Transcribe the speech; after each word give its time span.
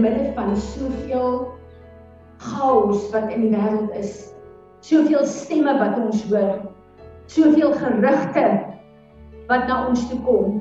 midde 0.00 0.32
van 0.36 0.56
soveel 0.56 1.48
chaos 2.40 3.06
wat 3.12 3.30
in 3.34 3.46
die 3.46 3.52
wêreld 3.54 3.94
is, 4.00 4.30
soveel 4.86 5.26
stemme 5.28 5.76
wat 5.80 5.98
ons 6.00 6.24
hoor, 6.30 6.60
soveel 7.30 7.74
gerugte 7.78 8.46
wat 9.50 9.66
na 9.68 9.84
ons 9.90 10.06
toe 10.10 10.20
kom, 10.26 10.60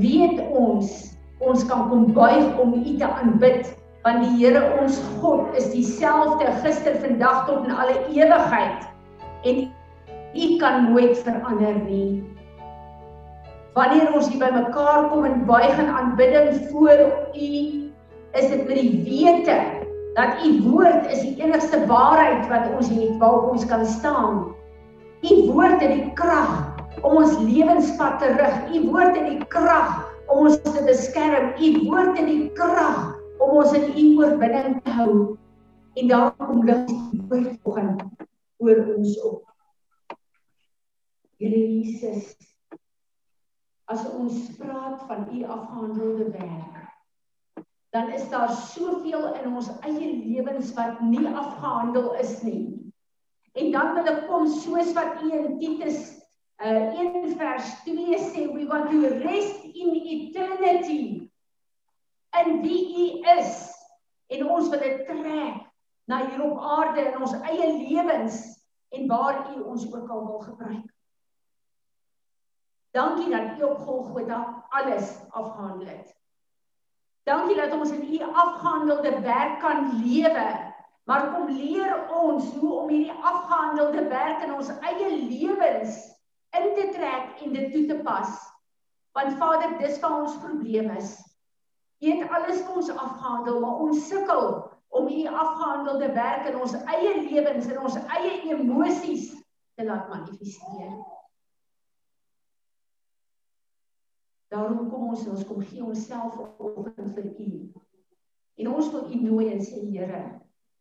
weet 0.00 0.40
ons 0.50 1.12
ons 1.42 1.64
kan 1.66 1.88
kom 1.90 2.06
buig 2.14 2.58
om 2.62 2.74
U 2.78 2.96
te 2.98 3.06
aanbid 3.06 3.72
want 4.02 4.24
die 4.24 4.34
Here 4.40 4.62
ons 4.82 4.98
God 5.20 5.54
is 5.58 5.70
dieselfde 5.70 6.50
gister, 6.62 6.98
vandag 7.02 7.46
tot 7.46 7.66
in 7.66 7.74
alle 7.74 7.98
ewigheid 8.10 8.88
en 9.46 9.64
U 10.32 10.46
kan 10.58 10.88
nooit 10.90 11.18
verander 11.22 11.76
nie. 11.84 12.22
Wanneer 13.76 14.10
ons 14.16 14.30
hier 14.32 14.40
bymekaar 14.40 15.08
kom 15.12 15.26
en 15.28 15.44
buig 15.48 15.78
in 15.78 15.90
aanbidding 15.92 16.56
voor 16.70 17.04
U, 17.36 17.50
is 18.32 18.48
dit 18.50 18.66
met 18.66 18.76
die 18.80 19.02
wete 19.04 19.56
dat 20.16 20.44
U 20.44 20.50
woord 20.68 21.08
is 21.12 21.20
die 21.24 21.36
enigste 21.40 21.86
waarheid 21.88 22.48
wat 22.52 22.68
ons 22.76 22.90
het 22.92 23.16
waarop 23.20 23.52
ons 23.52 23.66
kan 23.66 23.86
staan. 23.86 24.52
U 25.22 25.34
woord 25.52 25.80
het 25.80 25.92
die 25.92 26.12
krag 26.18 26.52
om 27.00 27.16
ons 27.22 27.38
lewenspad 27.38 28.18
te 28.20 28.32
rig. 28.36 28.56
U 28.76 28.82
woord 28.90 29.16
het 29.16 29.28
die 29.28 29.46
krag 29.52 30.02
om 30.26 30.46
ons 30.46 30.60
te 30.62 30.84
beskerm. 30.84 31.52
U 31.56 31.68
woord 31.88 32.18
het 32.18 32.28
die 32.28 32.50
krag 32.56 33.12
om 33.42 33.56
ons 33.62 33.72
in 33.76 33.88
u 33.98 34.04
oorbinding 34.22 34.78
te 34.84 34.90
hou 34.98 35.14
en 35.98 36.08
daarom 36.08 36.64
lig 36.64 36.84
die 36.88 37.22
woord 37.28 37.56
vanoggend 37.64 38.28
oor 38.62 38.84
ons 38.94 39.16
op. 39.26 39.40
Here 41.42 41.58
Jesus, 41.58 42.36
as 43.90 44.04
ons 44.14 44.52
praat 44.60 45.02
van 45.08 45.26
u 45.34 45.42
afgehandelde 45.42 46.30
werk, 46.36 46.81
dan 47.92 48.12
is 48.12 48.28
daar 48.28 48.50
soveel 48.50 49.34
in 49.34 49.50
ons 49.52 49.68
eie 49.84 50.08
lewens 50.24 50.72
wat 50.72 51.00
nie 51.04 51.26
afgehandel 51.28 52.14
is 52.14 52.38
nie. 52.42 52.92
En 53.52 53.68
dan 53.72 53.92
wil 53.94 54.08
ek 54.08 54.22
kom 54.30 54.46
soos 54.48 54.94
wat 54.96 55.20
u 55.20 55.28
in 55.36 55.58
Titus 55.60 55.98
uh 56.62 56.94
1 57.02 57.34
vers 57.36 57.68
2 57.84 58.16
sê, 58.22 58.46
we 58.54 58.64
want 58.70 58.88
to 58.88 59.10
rest 59.20 59.64
in 59.64 59.92
eternity 60.14 61.28
in 62.40 62.62
wie 62.62 62.80
u 63.02 63.06
is 63.34 63.68
en 64.32 64.46
ons 64.48 64.70
wil 64.72 64.80
dit 64.80 65.04
trek 65.10 65.60
na 66.08 66.22
hier 66.30 66.46
op 66.46 66.64
aarde 66.78 67.04
in 67.10 67.20
ons 67.20 67.36
eie 67.42 67.68
lewens 67.76 68.40
en 68.96 69.04
waar 69.10 69.52
u 69.52 69.60
ons 69.74 69.84
ook 69.92 70.08
al 70.08 70.26
wil 70.30 70.40
gebruik. 70.46 70.88
Dankie 72.96 73.28
dat 73.30 73.58
u 73.58 73.68
op 73.68 73.84
Golgotha 73.84 74.66
alles 74.68 75.16
afgehandel 75.28 75.92
het. 75.92 76.21
Dankie 77.28 77.56
dat 77.56 77.72
ons 77.72 77.90
in 77.90 78.02
u 78.14 78.20
afgehandelde 78.22 79.20
werk 79.20 79.60
kan 79.60 79.90
lewe. 80.02 80.46
Maar 81.04 81.32
kom 81.34 81.50
leer 81.50 82.08
ons 82.14 82.44
hoe 82.54 82.72
om 82.72 82.88
hierdie 82.88 83.22
afgehandelde 83.22 84.06
werk 84.08 84.42
in 84.46 84.54
ons 84.54 84.70
eie 84.80 85.08
lewens 85.10 85.98
in 86.58 86.74
te 86.76 86.88
trek 86.94 87.42
en 87.42 87.52
dit 87.52 87.72
toe 87.72 87.86
te 87.86 87.98
pas. 88.06 88.30
Want 89.12 89.38
Vader, 89.38 89.78
dis 89.78 89.98
waar 90.00 90.20
ons 90.22 90.38
probleem 90.44 90.90
is. 90.96 91.16
U 92.02 92.10
het 92.10 92.30
alles 92.30 92.62
vir 92.62 92.76
ons 92.80 92.90
afgehandel, 92.90 93.60
maar 93.60 93.82
ons 93.86 94.06
sukkel 94.08 94.46
om 94.92 95.08
u 95.08 95.26
afgehandelde 95.26 96.12
werk 96.12 96.46
in 96.50 96.58
ons 96.60 96.74
eie 96.84 97.12
lewens 97.28 97.66
en 97.70 97.80
ons 97.80 97.98
eie 98.18 98.32
emosies 98.52 99.30
te 99.78 99.86
laat 99.86 100.08
manifesteer. 100.10 100.94
Daarom 104.52 104.90
kom 104.90 105.08
ons 105.14 105.24
ons 105.32 105.44
kom 105.48 105.62
gee 105.64 105.84
onsself 105.84 106.36
op 106.60 106.88
vir 106.96 107.28
u. 107.40 107.50
En 108.60 108.68
ons 108.68 108.90
wil 108.92 109.08
u 109.08 109.20
nooi 109.22 109.46
en 109.54 109.62
sê 109.64 109.80
Here, 109.88 110.22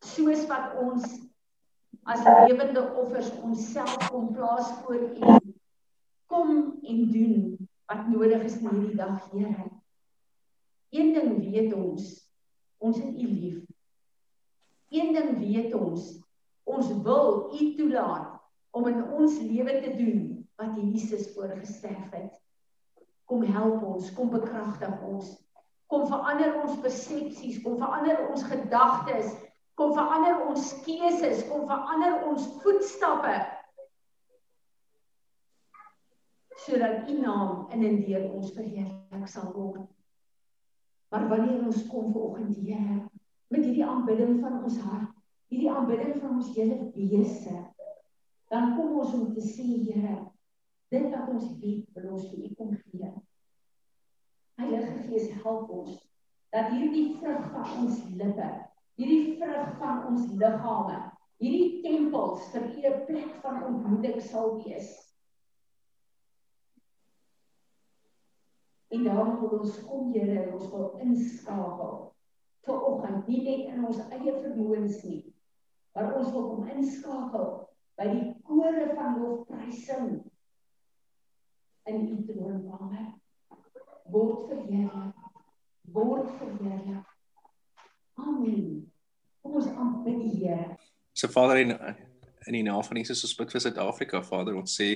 soos 0.04 0.44
wat 0.50 0.76
ons 0.82 1.06
as 2.12 2.24
lewende 2.26 2.84
offers 3.00 3.30
onsself 3.46 4.10
kom 4.10 4.34
plaas 4.36 4.72
voor 4.82 5.06
u, 5.16 5.38
kom 6.32 6.52
en 6.84 7.06
doen 7.14 7.38
wat 7.92 8.08
nodig 8.12 8.44
is 8.48 8.58
in 8.60 8.68
hierdie 8.70 9.00
dag, 9.00 9.24
Here. 9.32 9.70
Een 10.92 11.14
ding 11.16 11.40
weet 11.40 11.74
ons, 11.74 12.12
ons 12.84 12.98
het 13.00 13.16
U 13.16 13.28
lief. 13.28 13.64
Een 14.92 15.14
ding 15.16 15.38
weet 15.40 15.76
ons, 15.76 16.10
ons 16.68 16.92
wil 17.06 17.52
U 17.56 17.72
toelaat 17.78 18.36
om 18.76 18.88
in 18.92 19.04
ons 19.16 19.40
lewe 19.40 19.80
te 19.84 19.96
doen 19.96 20.22
wat 20.60 20.76
Jesus 20.76 21.30
voorgesterf 21.36 22.12
het. 22.12 22.36
Kom 23.32 23.46
help 23.48 23.84
ons, 23.88 24.12
kom 24.12 24.28
bekragtig 24.34 25.06
ons. 25.08 25.32
Kom 25.88 26.04
verander 26.08 26.58
ons 26.60 26.80
persepsies, 26.84 27.62
kom 27.64 27.78
verander 27.80 28.26
ons 28.28 28.44
gedagtes, 28.44 29.32
kom 29.80 29.94
verander 29.96 30.44
ons 30.52 30.74
keuses, 30.84 31.46
kom 31.48 31.64
verander 31.70 32.26
ons 32.28 32.48
voetstappe 32.60 33.40
sodat 36.62 37.08
U 37.10 37.16
naam 37.18 37.72
in 37.74 37.84
en 37.88 37.96
deur 38.06 38.28
ons 38.36 38.52
verheerlik 38.54 39.30
sal 39.32 39.48
word. 39.56 39.88
Maar 41.12 41.26
wanneer 41.32 41.64
ons 41.66 41.88
kom 41.90 42.12
ver 42.14 42.28
oggend 42.28 42.60
Here 42.60 43.00
met 43.52 43.66
hierdie 43.66 43.88
aanbidding 43.88 44.38
van 44.44 44.62
ons 44.64 44.78
hart, 44.86 45.10
hierdie 45.52 45.72
aanbidding 45.72 46.20
van 46.22 46.38
ons 46.38 46.52
hele 46.56 46.92
wese, 46.96 47.56
dan 48.54 48.76
kom 48.78 48.94
ons 49.02 49.16
om 49.18 49.26
te 49.34 49.44
sê 49.44 49.66
Here, 49.66 50.20
dit 50.92 51.08
wat 51.12 51.30
ons 51.32 51.52
weet, 51.62 51.86
wil 51.96 52.10
ons 52.18 52.28
vir 52.32 52.48
U 52.48 52.50
kom 52.60 52.72
gee. 52.76 53.12
Heilige 54.60 54.98
Gees, 55.08 55.30
help 55.44 55.70
ons 55.72 56.00
dat 56.52 56.74
hierdie 56.74 57.14
vrug 57.16 57.46
van 57.54 57.70
ons 57.80 58.02
lippe, 58.20 58.48
hierdie 59.00 59.38
vrug 59.40 59.70
van 59.80 60.02
ons 60.10 60.26
liggame, 60.36 60.98
hierdie 61.40 61.80
tempels 61.86 62.50
vir 62.52 62.68
U 62.68 62.82
'n 62.90 63.06
plek 63.08 63.38
van 63.46 63.64
ontmoeting 63.70 64.20
sal 64.22 64.58
wees. 64.66 64.90
En 68.92 69.08
daarom 69.08 69.40
wil 69.40 69.60
ons 69.60 69.80
kom 69.88 70.12
Here 70.12 70.52
ons 70.52 70.68
wil 70.72 71.00
inskakel 71.00 72.12
vir 72.68 72.82
oggend 72.90 73.28
nie 73.28 73.44
net 73.46 73.72
in 73.74 73.86
ons 73.86 74.02
eie 74.12 74.34
vermoëns 74.44 75.04
nie, 75.08 75.22
maar 75.96 76.12
ons 76.20 76.34
wil 76.36 76.50
kom 76.50 76.68
inskakel 76.68 77.48
by 77.98 78.10
die 78.12 78.28
kore 78.44 78.92
van 78.96 79.18
lofprysing 79.22 80.20
in 81.84 82.08
U 82.08 82.18
troonkamer. 82.28 83.08
Word 84.12 84.48
verheerlik. 84.50 85.16
Word 85.82 86.30
verheerlik. 86.38 87.08
Amen. 88.14 88.92
Kom 89.42 89.58
ons 89.58 89.70
aanbid 89.72 90.20
die 90.22 90.34
Here. 90.44 90.78
So 91.14 91.28
Vader 91.32 91.62
in 91.62 91.76
in 92.50 92.56
die 92.58 92.64
naam 92.66 92.82
van 92.84 92.98
Jesus 92.98 93.22
ons 93.22 93.36
bid 93.38 93.52
vir 93.54 93.62
Suid-Afrika 93.62 94.24
Vader 94.26 94.56
ons 94.58 94.74
sê 94.74 94.96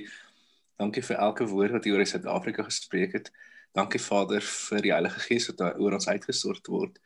dankie 0.82 1.04
vir 1.06 1.20
elke 1.22 1.46
woord 1.46 1.76
wat 1.78 1.86
U 1.86 1.94
oor 1.94 2.06
Suid-Afrika 2.10 2.66
gespreek 2.66 3.14
het. 3.20 3.30
Dankie 3.78 4.02
Vader 4.02 4.42
vir 4.42 4.82
die 4.82 4.94
Heilige 4.94 5.22
Gees 5.28 5.50
wat 5.52 5.62
oor 5.78 5.98
ons 5.98 6.08
uitgestort 6.08 6.68
word. 6.72 6.98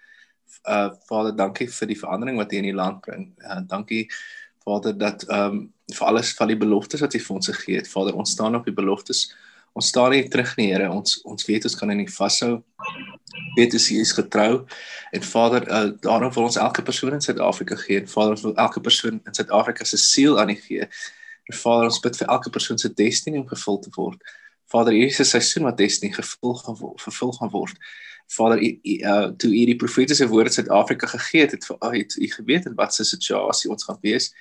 Uh 0.63 0.89
Vader, 1.09 1.35
dankie 1.35 1.67
vir 1.71 1.91
die 1.91 1.99
verandering 1.99 2.39
wat 2.39 2.53
U 2.53 2.59
in 2.59 2.69
die 2.69 2.77
land 2.77 3.01
bring. 3.05 3.33
Uh 3.43 3.61
dankie 3.67 4.05
Vader 4.65 4.97
dat 4.97 5.27
ehm 5.27 5.59
um, 5.59 5.67
vir 5.89 6.05
alles 6.05 6.33
van 6.37 6.51
die 6.51 6.57
beloftes 6.57 7.01
wat 7.01 7.15
U 7.17 7.19
vir 7.25 7.35
ons 7.35 7.49
gegee 7.49 7.79
het. 7.79 7.89
Vader, 7.89 8.15
ons 8.15 8.31
staan 8.31 8.55
op 8.55 8.65
die 8.65 8.75
beloftes. 8.75 9.29
Ons 9.73 9.87
staan 9.87 10.11
nie 10.11 10.27
terug 10.27 10.55
nie, 10.57 10.71
Here. 10.71 10.89
Ons 10.91 11.19
ons 11.23 11.45
weet 11.45 11.65
ons 11.69 11.75
kan 11.75 11.91
in 11.93 12.01
nie 12.01 12.09
vashou. 12.09 12.63
Weet 13.55 13.75
as 13.77 13.89
U 13.91 13.99
is 14.01 14.11
getrou. 14.17 14.65
En 15.15 15.23
Vader, 15.23 15.67
uh 15.69 15.91
daarom 16.01 16.33
wil 16.33 16.49
ons 16.49 16.57
elke 16.57 16.81
persoon 16.81 17.13
in 17.13 17.21
Suid-Afrika 17.21 17.75
gee. 17.75 18.01
En 18.01 18.07
Vader, 18.07 18.35
ons 18.37 18.45
wil 18.47 18.55
elke 18.55 18.81
persoon 18.81 19.21
in 19.25 19.33
Suid-Afrika 19.33 19.85
se 19.85 19.97
siel 19.97 20.39
aan 20.39 20.49
U 20.49 20.55
gee. 20.55 20.89
En 21.49 21.57
Vader, 21.57 21.89
ons 21.91 21.99
bid 21.99 22.17
vir 22.17 22.27
elke 22.27 22.49
persoon 22.49 22.77
se 22.77 22.93
destiny 22.93 23.37
om 23.37 23.47
gevul 23.47 23.79
te 23.79 23.93
word. 23.95 24.21
Vader, 24.69 24.93
hier 24.93 25.09
is 25.09 25.19
'n 25.19 25.25
seisoen 25.25 25.63
wat 25.63 25.77
destiny 25.77 26.13
gevul 26.13 26.53
gaan 26.53 26.75
word, 26.75 27.01
vervul 27.01 27.31
gaan 27.33 27.49
word. 27.49 27.77
Vader, 28.27 28.61
u 28.61 28.77
uh, 28.85 29.27
toe 29.37 29.49
u 29.49 29.65
die 29.65 29.75
profetiese 29.75 30.27
woorde 30.27 30.51
Suid-Afrika 30.51 31.07
gegee 31.07 31.41
het, 31.41 31.51
het 31.51 31.65
vir 31.65 31.77
u 32.21 32.27
geweet 32.27 32.65
in 32.65 32.75
watter 32.75 33.05
situasie 33.05 33.71
ons 33.71 33.83
gaan 33.83 33.97
wees 34.01 34.33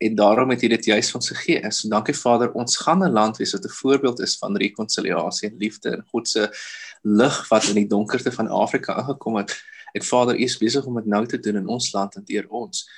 en 0.00 0.14
daarom 0.16 0.50
het 0.50 0.62
u 0.62 0.68
dit 0.68 0.84
juis 0.84 1.10
van 1.10 1.22
se 1.22 1.34
gegee. 1.34 1.70
So 1.70 1.88
dankie 1.88 2.16
Vader, 2.16 2.52
ons 2.52 2.76
gaan 2.76 3.04
'n 3.04 3.12
land 3.12 3.36
wees 3.36 3.52
wat 3.52 3.64
'n 3.64 3.78
voorbeeld 3.82 4.20
is 4.20 4.38
van 4.38 4.56
rekonsiliasie 4.56 5.50
en 5.50 5.56
liefde 5.56 5.90
en 5.90 6.04
God 6.10 6.28
se 6.28 6.48
lig 7.02 7.48
wat 7.48 7.64
in 7.64 7.74
die 7.74 7.86
donkerte 7.86 8.32
van 8.32 8.48
Afrika 8.48 8.94
aangekom 8.94 9.36
het. 9.36 9.62
En 9.92 10.02
Vader, 10.02 10.38
u 10.38 10.42
is 10.42 10.58
besig 10.58 10.84
om 10.84 10.94
dit 10.94 11.06
nou 11.06 11.26
te 11.26 11.38
doen 11.38 11.56
in 11.56 11.66
ons 11.66 11.92
land 11.92 12.14
en 12.14 12.24
deur 12.24 12.48
ons. 12.48 12.90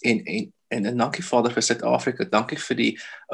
En 0.00 0.24
en 0.24 0.52
En 0.68 0.84
en 0.84 0.96
dankie 0.96 1.24
Vader 1.24 1.52
vir 1.52 1.64
Suid-Afrika. 1.64 2.26
Dankie 2.28 2.58
vir 2.60 2.76
die 2.76 2.90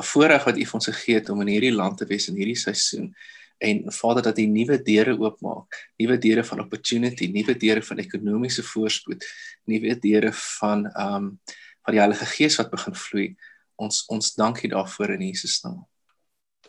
voorreg 0.07 0.45
wat 0.47 0.59
U 0.59 0.67
vir 0.69 0.79
ons 0.79 0.91
gegee 0.91 1.19
het 1.19 1.31
om 1.35 1.43
in 1.43 1.51
hierdie 1.51 1.75
land 1.75 1.99
te 1.99 2.07
wees 2.07 2.29
in 2.31 2.39
hierdie 2.39 2.59
seisoen. 2.59 3.11
En 3.59 3.83
Vader 3.95 4.23
dat 4.23 4.39
U 4.39 4.47
nuwe 4.51 4.79
deure 4.87 5.17
oopmaak, 5.19 5.79
nuwe 5.99 6.19
deure 6.23 6.45
van 6.47 6.63
opportunity, 6.63 7.27
nuwe 7.35 7.57
deure 7.59 7.83
van 7.83 8.03
ekonomiese 8.03 8.63
voorspoed, 8.63 9.27
nuwe 9.71 9.99
deure 9.99 10.33
van 10.33 10.87
ehm 10.93 11.15
um, 11.15 11.31
van 11.85 11.97
die 11.97 12.01
Heilige 12.01 12.27
Gees 12.27 12.57
wat 12.61 12.71
begin 12.73 12.97
vloei. 12.97 13.27
Ons 13.77 14.05
ons 14.13 14.35
dankie 14.39 14.71
daarvoor 14.73 15.17
in 15.19 15.27
Jesus 15.29 15.61
naam. 15.65 15.85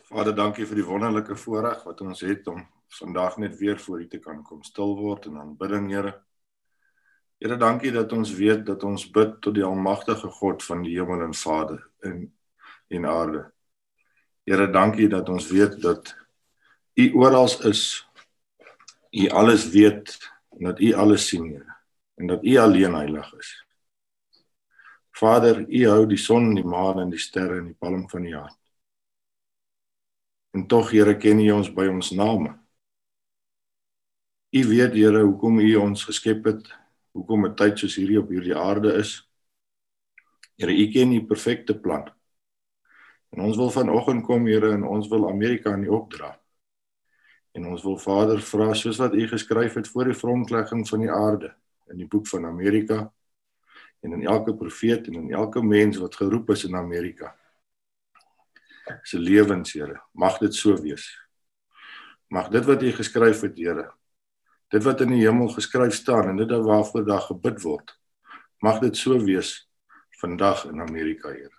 Vader, 0.06 0.34
dankie 0.36 0.66
vir 0.68 0.78
die 0.78 0.86
wonderlike 0.86 1.36
voorreg 1.40 1.82
wat 1.86 2.00
ons 2.04 2.20
het 2.22 2.46
om 2.46 2.60
vandag 2.98 3.38
net 3.42 3.56
weer 3.58 3.78
voor 3.80 4.00
U 4.04 4.06
te 4.08 4.20
kan 4.22 4.42
kom 4.46 4.62
stil 4.62 4.94
word 4.98 5.26
en 5.26 5.40
aanbidding, 5.40 5.90
Here. 5.90 6.14
Here, 7.40 7.56
dankie 7.56 7.90
dat 7.92 8.12
ons 8.12 8.32
weet 8.32 8.64
dat 8.66 8.84
ons 8.84 9.08
bid 9.12 9.40
tot 9.44 9.54
die 9.54 9.64
almagtige 9.64 10.30
God 10.38 10.62
van 10.64 10.84
die 10.86 10.94
hemel 10.96 11.26
en 11.26 11.34
Vader 11.34 11.82
in 12.06 12.32
en 12.88 13.06
aarde. 13.10 13.42
Here, 14.46 14.70
dankie 14.70 15.08
dat 15.10 15.28
ons 15.28 15.48
weet 15.50 15.80
dat 15.82 16.14
U 16.94 17.10
oral 17.18 17.50
is. 17.68 18.06
U 19.10 19.28
alles 19.28 19.68
weet 19.74 20.18
en 20.56 20.70
dat 20.70 20.80
U 20.80 20.92
alles 20.94 21.28
sien, 21.28 21.50
Here, 21.50 21.76
en 22.14 22.26
dat 22.26 22.44
U 22.44 22.56
alleen 22.56 22.94
heilig 22.94 23.34
is. 23.34 23.65
Vader, 25.16 25.62
U 25.64 25.82
hou 25.88 26.04
die 26.08 26.20
son 26.20 26.50
en 26.50 26.58
die 26.58 26.66
maan 26.66 27.00
en 27.00 27.10
die 27.12 27.20
sterre 27.20 27.60
in 27.62 27.70
die 27.70 27.78
palm 27.78 28.04
van 28.10 28.24
U 28.28 28.34
hand. 28.34 28.58
En 30.52 30.66
tog, 30.68 30.90
Here, 30.92 31.16
ken 31.16 31.40
U 31.40 31.46
ons 31.54 31.70
by 31.72 31.86
ons 31.88 32.12
name. 32.12 32.52
U 34.52 34.64
weet, 34.68 34.92
Here, 34.92 35.22
hoekom 35.24 35.62
U 35.64 35.70
ons 35.80 36.04
geskep 36.04 36.44
het 36.50 36.68
hoekom 37.16 37.46
'n 37.46 37.56
tyd 37.56 37.78
soos 37.78 37.96
hierdie 37.96 38.20
op 38.20 38.28
hierdie 38.28 38.56
aarde 38.56 38.92
is. 39.00 39.24
Here, 40.60 40.72
U 40.72 40.92
ken 40.92 41.10
die 41.10 41.24
perfekte 41.24 41.78
plan. 41.80 42.10
En 43.32 43.40
ons 43.40 43.56
wil 43.56 43.70
vanoggend 43.70 44.24
kom, 44.24 44.46
Here, 44.46 44.72
en 44.72 44.84
ons 44.84 45.08
wil 45.08 45.28
Amerika 45.28 45.72
in 45.72 45.84
U 45.84 45.88
opdra. 45.88 46.40
En 47.52 47.66
ons 47.66 47.82
wil 47.82 47.98
Vader 47.98 48.40
vra 48.40 48.74
soos 48.74 48.98
wat 48.98 49.14
U 49.14 49.28
geskryf 49.28 49.74
het 49.74 49.88
voor 49.88 50.04
die 50.04 50.20
grondlegging 50.20 50.88
van 50.88 51.00
die 51.00 51.10
aarde 51.10 51.56
in 51.88 51.96
die 51.96 52.08
boek 52.08 52.28
van 52.28 52.44
Amerika 52.44 53.12
en 54.00 54.12
in 54.12 54.26
elke 54.26 54.54
profeet 54.54 55.06
en 55.06 55.14
in 55.14 55.32
elke 55.32 55.62
mens 55.62 55.96
wat 56.02 56.16
geroep 56.16 56.50
is 56.50 56.64
in 56.64 56.76
Amerika. 56.76 57.34
Se 59.02 59.18
lewens, 59.18 59.72
Here, 59.72 60.00
mag 60.12 60.38
dit 60.38 60.54
so 60.54 60.76
wees. 60.82 61.06
Mag 62.28 62.48
dit 62.48 62.64
wat 62.64 62.82
U 62.82 62.92
geskryf 62.92 63.40
het, 63.40 63.58
Here, 63.58 63.90
dit 64.74 64.82
wat 64.82 65.02
in 65.04 65.14
die 65.14 65.22
hemel 65.22 65.48
geskryf 65.54 65.94
staan 65.94 66.32
en 66.32 66.40
dit 66.40 66.50
waarvoor 66.50 67.04
daar 67.06 67.24
gebid 67.28 67.62
word 67.62 67.94
mag 68.64 68.80
dit 68.82 68.96
so 68.96 69.18
wees 69.22 69.68
vandag 70.20 70.64
in 70.70 70.80
Amerika 70.82 71.30
Here 71.30 71.54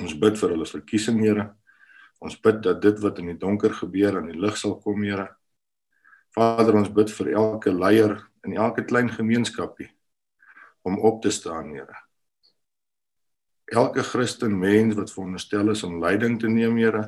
ons 0.00 0.16
bid 0.18 0.36
vir 0.40 0.54
hulle 0.54 0.68
verkiesing 0.68 1.22
Here 1.24 1.50
ons 2.20 2.36
bid 2.36 2.60
dat 2.66 2.82
dit 2.84 3.00
wat 3.00 3.20
in 3.22 3.32
die 3.32 3.38
donker 3.40 3.72
gebeur 3.78 4.18
aan 4.18 4.28
die 4.28 4.40
lig 4.40 4.58
sal 4.60 4.76
kom 4.84 5.06
Here 5.06 5.30
Vader 6.36 6.76
ons 6.82 6.92
bid 6.92 7.12
vir 7.16 7.32
elke 7.32 7.72
leier 7.72 8.18
in 8.44 8.58
elke 8.60 8.84
klein 8.84 9.08
gemeenskapie 9.12 9.88
om 10.82 10.98
op 10.98 11.22
te 11.22 11.30
staan 11.30 11.72
Here 11.74 11.96
elke 13.70 14.02
Christen 14.02 14.58
mens 14.58 14.96
wat 14.98 15.12
veronderstel 15.12 15.70
is 15.70 15.82
om 15.86 16.00
leiding 16.02 16.40
te 16.40 16.48
neem 16.48 16.76
Here 16.76 17.06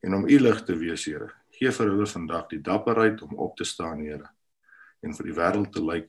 en 0.00 0.14
om 0.14 0.28
u 0.28 0.40
lig 0.40 0.64
te 0.64 0.76
wees 0.78 1.04
Here 1.04 1.32
Gee 1.62 1.70
vir 1.70 1.90
hulle 1.92 2.08
vandag 2.08 2.48
die 2.50 2.62
dapperheid 2.64 3.20
om 3.22 3.36
op 3.44 3.52
te 3.56 3.64
staan, 3.68 4.00
Here, 4.02 4.26
en 5.04 5.12
vir 5.14 5.28
die 5.28 5.36
wêreld 5.36 5.70
te 5.74 5.82
lyk 5.84 6.08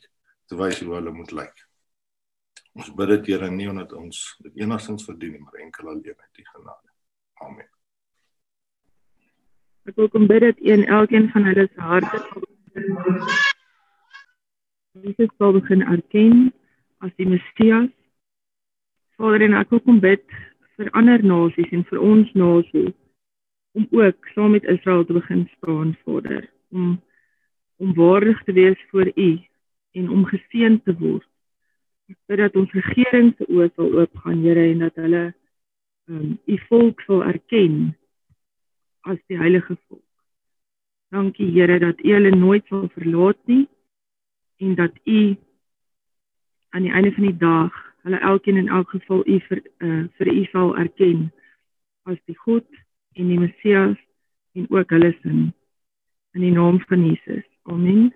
te 0.50 0.58
wys 0.60 0.80
hoe 0.84 0.96
hulle 0.96 1.12
moet 1.14 1.34
lyk. 1.36 1.62
Ons 2.74 2.90
bid 2.98 3.12
dit, 3.12 3.30
Here, 3.34 3.52
nie 3.52 3.68
omdat 3.70 3.94
ons 3.98 4.24
dit 4.46 4.64
enigstens 4.64 5.06
verdien 5.06 5.36
nie, 5.36 5.44
maar 5.44 5.60
enkel 5.62 5.92
alleen 5.92 6.18
uit 6.18 6.42
U 6.42 6.48
genade. 6.48 6.90
Amen. 7.46 7.70
Ek 9.92 10.00
wil 10.00 10.10
kom 10.10 10.26
bid 10.32 10.42
dat 10.48 10.64
een 10.64 10.88
elkeen 10.88 11.30
van 11.36 11.46
hulle 11.52 11.68
se 11.70 11.86
harte 11.92 12.24
Jesus 15.04 15.32
sal 15.38 15.54
begin 15.60 15.82
erken 15.86 16.38
as 17.04 17.12
die 17.20 17.28
Messias. 17.28 17.92
Vader, 19.20 19.44
en 19.46 19.58
ek 19.60 19.72
wil 19.74 19.82
kom 19.86 20.00
bid 20.04 20.24
vir 20.78 20.90
ander 20.98 21.22
nasies 21.22 21.72
en 21.76 21.84
vir 21.90 22.02
ons 22.02 22.30
nasie 22.38 22.90
om 23.78 23.86
ook 23.92 24.30
saam 24.34 24.54
met 24.56 24.66
Israel 24.70 25.04
te 25.06 25.18
begin 25.18 25.44
staan 25.58 25.98
Vader 26.06 26.48
om 26.72 27.02
om 27.82 27.94
waardig 27.98 28.40
te 28.44 28.54
wees 28.54 28.80
voor 28.92 29.10
U 29.16 29.30
en 29.92 30.10
om 30.10 30.26
geseën 30.26 30.78
te 30.86 30.94
word. 30.98 31.28
Ek 32.08 32.18
bid 32.30 32.40
dat 32.40 32.56
ons 32.56 32.76
regering 32.78 33.34
se 33.36 33.48
oë 33.50 33.70
sal 33.74 33.90
oopgaan 34.00 34.44
Here 34.46 34.64
en 34.72 34.86
dat 34.86 35.02
hulle 35.02 35.24
um, 36.08 36.38
U 36.48 36.58
volk 36.70 37.02
sal 37.08 37.26
erken 37.28 37.94
as 39.10 39.20
die 39.28 39.40
heilige 39.42 39.76
volk. 39.90 40.06
Dankie 41.12 41.50
Here 41.52 41.80
dat 41.82 42.00
U 42.00 42.14
hulle 42.14 42.32
nooit 42.36 42.66
sal 42.72 42.88
verlaat 42.96 43.42
nie 43.52 43.66
en 44.64 44.78
dat 44.80 44.96
U 45.04 45.20
aan 46.74 46.86
die 46.88 46.94
einde 46.94 47.12
van 47.16 47.28
die 47.30 47.38
dag 47.38 47.76
hulle 48.04 48.20
elkeen 48.20 48.58
in 48.58 48.70
elk 48.70 48.90
geval 48.90 49.24
U 49.24 49.40
vir 49.48 49.62
uh, 49.86 50.04
vir 50.18 50.32
U 50.34 50.44
sal 50.52 50.74
erken 50.82 51.30
as 52.10 52.20
die 52.28 52.38
God 52.46 52.66
en 53.16 53.30
die 53.30 53.40
Messias 53.40 53.98
en 54.58 54.68
ook 54.70 54.90
hulle 54.92 55.14
sin 55.22 55.54
in 56.34 56.42
die 56.42 56.52
naam 56.52 56.80
van 56.90 57.06
Jesus. 57.06 57.46
Amen. 57.70 58.12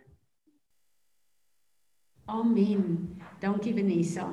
Amen. 2.25 3.21
Dankie 3.39 3.73
Vanessa. 3.77 4.25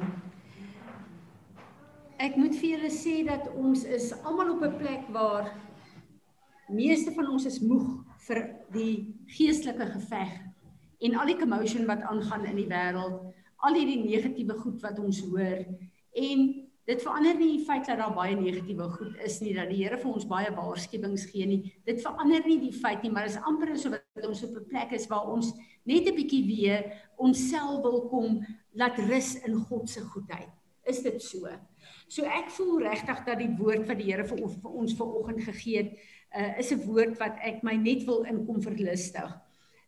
Ek 2.19 2.39
moet 2.41 2.57
vir 2.57 2.77
julle 2.77 2.91
sê 2.95 3.21
dat 3.27 3.47
ons 3.53 3.85
is 3.85 4.11
almal 4.25 4.55
op 4.57 4.65
'n 4.65 4.79
plek 4.81 5.07
waar 5.13 5.53
meeste 6.69 7.13
van 7.13 7.29
ons 7.29 7.45
is 7.47 7.61
moeg 7.61 8.01
vir 8.27 8.41
die 8.73 9.15
geestelike 9.37 9.87
geveg 9.99 10.33
en 11.05 11.15
al 11.15 11.27
die 11.27 11.39
commotion 11.39 11.87
wat 11.87 12.03
aangaan 12.03 12.47
in 12.47 12.57
die 12.57 12.71
wêreld, 12.71 13.35
al 13.67 13.75
hierdie 13.75 14.05
negatiewe 14.05 14.59
goed 14.61 14.81
wat 14.83 14.99
ons 14.99 15.21
hoor 15.27 15.65
en 16.13 16.47
Dit 16.85 17.01
verander 17.01 17.39
nie 17.39 17.55
die 17.55 17.65
feit 17.65 17.87
dat 17.89 17.97
daar 17.97 18.13
baie 18.13 18.35
negatiewe 18.37 18.91
goed 18.93 19.21
is 19.25 19.39
nie 19.41 19.55
dat 19.57 19.71
die 19.73 19.79
Here 19.81 19.97
vir 19.97 20.11
ons 20.11 20.27
baie 20.29 20.51
waarskuwings 20.53 21.25
gee 21.31 21.47
nie. 21.49 21.73
Dit 21.89 22.03
verander 22.05 22.45
nie 22.45 22.59
die 22.61 22.75
feit 22.77 23.01
nie, 23.01 23.13
maar 23.13 23.25
is 23.25 23.39
amper 23.41 23.73
asof 23.73 23.97
ons 24.21 24.43
op 24.45 24.59
'n 24.59 24.69
plek 24.69 24.93
is 24.93 25.09
waar 25.09 25.31
ons 25.33 25.55
net 25.89 26.05
'n 26.05 26.15
bietjie 26.15 26.45
weer 26.45 26.93
onsself 27.17 27.81
wil 27.83 28.09
kom 28.09 28.45
laat 28.75 28.99
rus 29.09 29.41
in 29.47 29.55
God 29.55 29.89
se 29.89 30.01
goedheid. 30.01 30.53
Is 30.85 31.01
dit 31.01 31.23
so? 31.23 31.49
So 32.09 32.25
ek 32.25 32.51
voel 32.51 32.83
regtig 32.83 33.25
dat 33.25 33.39
die 33.39 33.57
woord 33.57 33.89
wat 33.89 33.99
die 33.99 34.13
Here 34.13 34.25
vir 34.25 34.37
vir 34.37 34.71
ons 34.71 34.93
vanoggend 34.93 35.41
gegee 35.41 35.77
het, 35.77 35.99
uh, 36.37 36.59
is 36.59 36.71
'n 36.71 36.85
woord 36.85 37.19
wat 37.19 37.39
ek 37.41 37.63
my 37.63 37.77
net 37.77 38.05
wil 38.05 38.25
inkom 38.25 38.61
verlustig. 38.61 39.41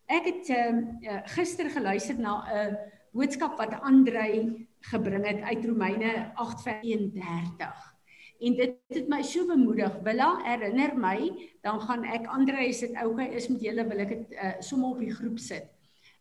Ek 0.08 0.24
het 0.24 0.48
uh, 0.48 1.22
gister 1.26 1.68
geluister 1.68 2.16
na 2.18 2.40
'n 2.40 2.72
uh, 2.72 2.95
boodskap 3.16 3.56
wat 3.56 3.78
Andrei 3.80 4.66
gebring 4.90 5.24
het 5.26 5.40
uit 5.40 5.64
Romeine 5.64 6.32
8:31. 6.34 7.94
En 8.38 8.56
dit 8.56 8.74
het 8.88 9.08
my 9.08 9.22
so 9.22 9.46
bemoedig. 9.46 9.94
Willa 10.04 10.36
herinner 10.44 10.92
my, 10.98 11.32
dan 11.64 11.80
gaan 11.80 12.04
ek 12.04 12.26
Andre 12.26 12.66
is 12.66 12.82
dit 12.84 12.92
oukei 13.00 13.30
is 13.32 13.48
met 13.48 13.62
julle 13.64 13.86
wil 13.88 14.04
ek 14.04 14.12
dit 14.12 14.36
uh, 14.36 14.52
sommer 14.60 14.92
op 14.92 15.00
die 15.00 15.14
groep 15.14 15.38
sit. 15.40 15.72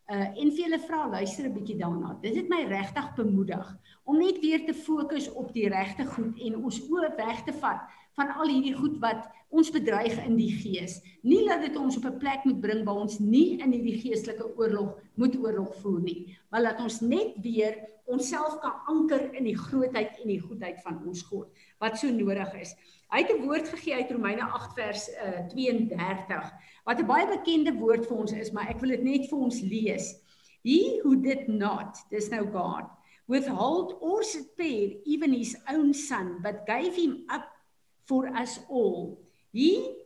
Uh 0.06 0.30
en 0.38 0.52
vir 0.54 0.62
julle 0.62 0.78
vra 0.80 1.08
luister 1.10 1.48
'n 1.48 1.52
bietjie 1.52 1.76
daarna. 1.76 2.16
Dit 2.22 2.36
het 2.36 2.48
my 2.48 2.62
regtig 2.64 3.14
bemoedig 3.14 3.76
om 4.04 4.18
net 4.18 4.40
weer 4.40 4.64
te 4.64 4.74
fokus 4.74 5.28
op 5.32 5.52
die 5.52 5.68
regte 5.68 6.06
goed 6.06 6.40
en 6.40 6.62
ons 6.64 6.80
oë 6.88 7.12
weg 7.16 7.42
te 7.44 7.52
vat 7.52 7.84
van 8.16 8.32
al 8.40 8.48
hierdie 8.48 8.74
goed 8.76 8.96
wat 9.02 9.26
ons 9.52 9.70
bedreig 9.70 10.16
in 10.24 10.36
die 10.38 10.52
gees. 10.52 10.98
Nie 11.22 11.44
dat 11.48 11.62
dit 11.64 11.76
ons 11.76 11.96
op 11.96 12.06
'n 12.08 12.18
plek 12.18 12.44
moet 12.44 12.60
bring 12.60 12.84
waar 12.84 13.02
ons 13.04 13.18
nie 13.18 13.58
in 13.60 13.72
hierdie 13.72 14.00
geestelike 14.00 14.56
oorlog 14.56 14.96
moet 15.14 15.36
oorlog 15.36 15.74
voer 15.82 16.00
nie, 16.00 16.38
maar 16.50 16.62
laat 16.62 16.80
ons 16.80 17.00
net 17.00 17.36
weer 17.42 17.76
onsself 18.06 18.58
kan 18.62 18.72
anker 18.86 19.34
in 19.34 19.44
die 19.44 19.56
grootheid 19.58 20.18
en 20.22 20.28
die 20.28 20.40
goedheid 20.40 20.82
van 20.82 21.00
ons 21.06 21.22
God 21.22 21.48
wat 21.82 21.98
so 21.98 22.10
nodig 22.10 22.52
is. 22.54 22.74
Hy 23.10 23.22
het 23.22 23.32
'n 23.32 23.46
woord 23.46 23.68
gegee 23.68 23.94
uit 23.94 24.10
Romeine 24.10 24.42
8 24.42 24.74
vers 24.74 25.08
uh, 25.10 25.46
32 25.48 26.52
wat 26.84 27.00
'n 27.00 27.06
baie 27.06 27.26
bekende 27.26 27.72
woord 27.72 28.06
vir 28.06 28.16
ons 28.16 28.32
is, 28.32 28.52
maar 28.52 28.68
ek 28.68 28.80
wil 28.80 28.90
dit 28.90 29.02
net 29.02 29.28
vir 29.28 29.38
ons 29.38 29.60
lees. 29.60 30.14
He 30.62 31.00
who 31.02 31.20
did 31.20 31.48
not, 31.48 31.98
dis 32.10 32.28
nou 32.28 32.46
God, 32.50 32.86
withhold 33.26 33.96
or 34.00 34.22
spare 34.22 34.98
even 35.04 35.32
his 35.32 35.56
own 35.68 35.92
son, 35.94 36.40
but 36.42 36.66
gave 36.66 36.94
him 36.94 37.24
up 37.28 37.55
for 38.06 38.28
us 38.30 38.60
all. 38.68 39.18
He 39.52 40.02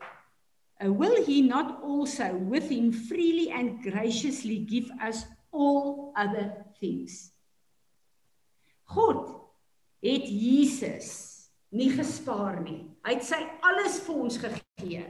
uh, 0.83 0.93
will 0.93 1.25
he 1.25 1.43
not 1.43 1.83
also 1.85 2.35
with 2.35 2.69
him 2.71 2.93
freely 2.93 3.51
and 3.51 3.83
graciously 3.83 4.59
give 4.59 4.91
us 5.01 5.25
all 5.53 6.13
other 6.17 6.65
things. 6.81 7.33
God 8.89 9.29
het 10.03 10.27
Jesus 10.27 11.09
nie 11.71 11.91
gespaar 11.93 12.63
nie. 12.65 12.89
Hy 13.07 13.19
het 13.19 13.27
sy 13.27 13.39
alles 13.63 14.01
vir 14.07 14.23
ons 14.25 14.39
gegee. 14.41 15.05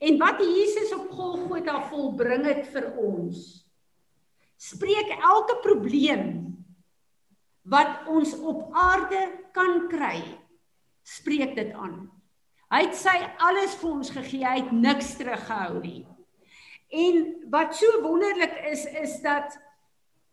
En 0.00 0.20
wat 0.20 0.40
Jesus 0.40 0.94
op 0.94 1.10
Golgotha 1.12 1.82
volbring 1.90 2.46
het 2.48 2.64
vir 2.72 2.92
ons, 3.02 3.66
spreek 4.56 5.10
elke 5.18 5.58
probleem 5.64 6.54
wat 7.68 8.06
ons 8.10 8.32
op 8.38 8.70
aarde 8.78 9.20
kan 9.54 9.84
kry 9.90 10.22
spreek 11.02 11.56
dit 11.56 11.72
aan. 11.74 12.06
Hy 12.72 12.86
het 12.86 12.96
sy 12.96 13.14
alles 13.44 13.74
vir 13.80 13.90
ons 13.90 14.10
gegee, 14.14 14.46
hy 14.46 14.62
het 14.62 14.72
niks 14.72 15.12
teruggehou 15.18 15.82
nie. 15.82 16.02
En 16.92 17.18
wat 17.52 17.76
so 17.76 18.00
wonderlik 18.04 18.54
is 18.70 18.84
is 19.00 19.18
dat 19.24 19.56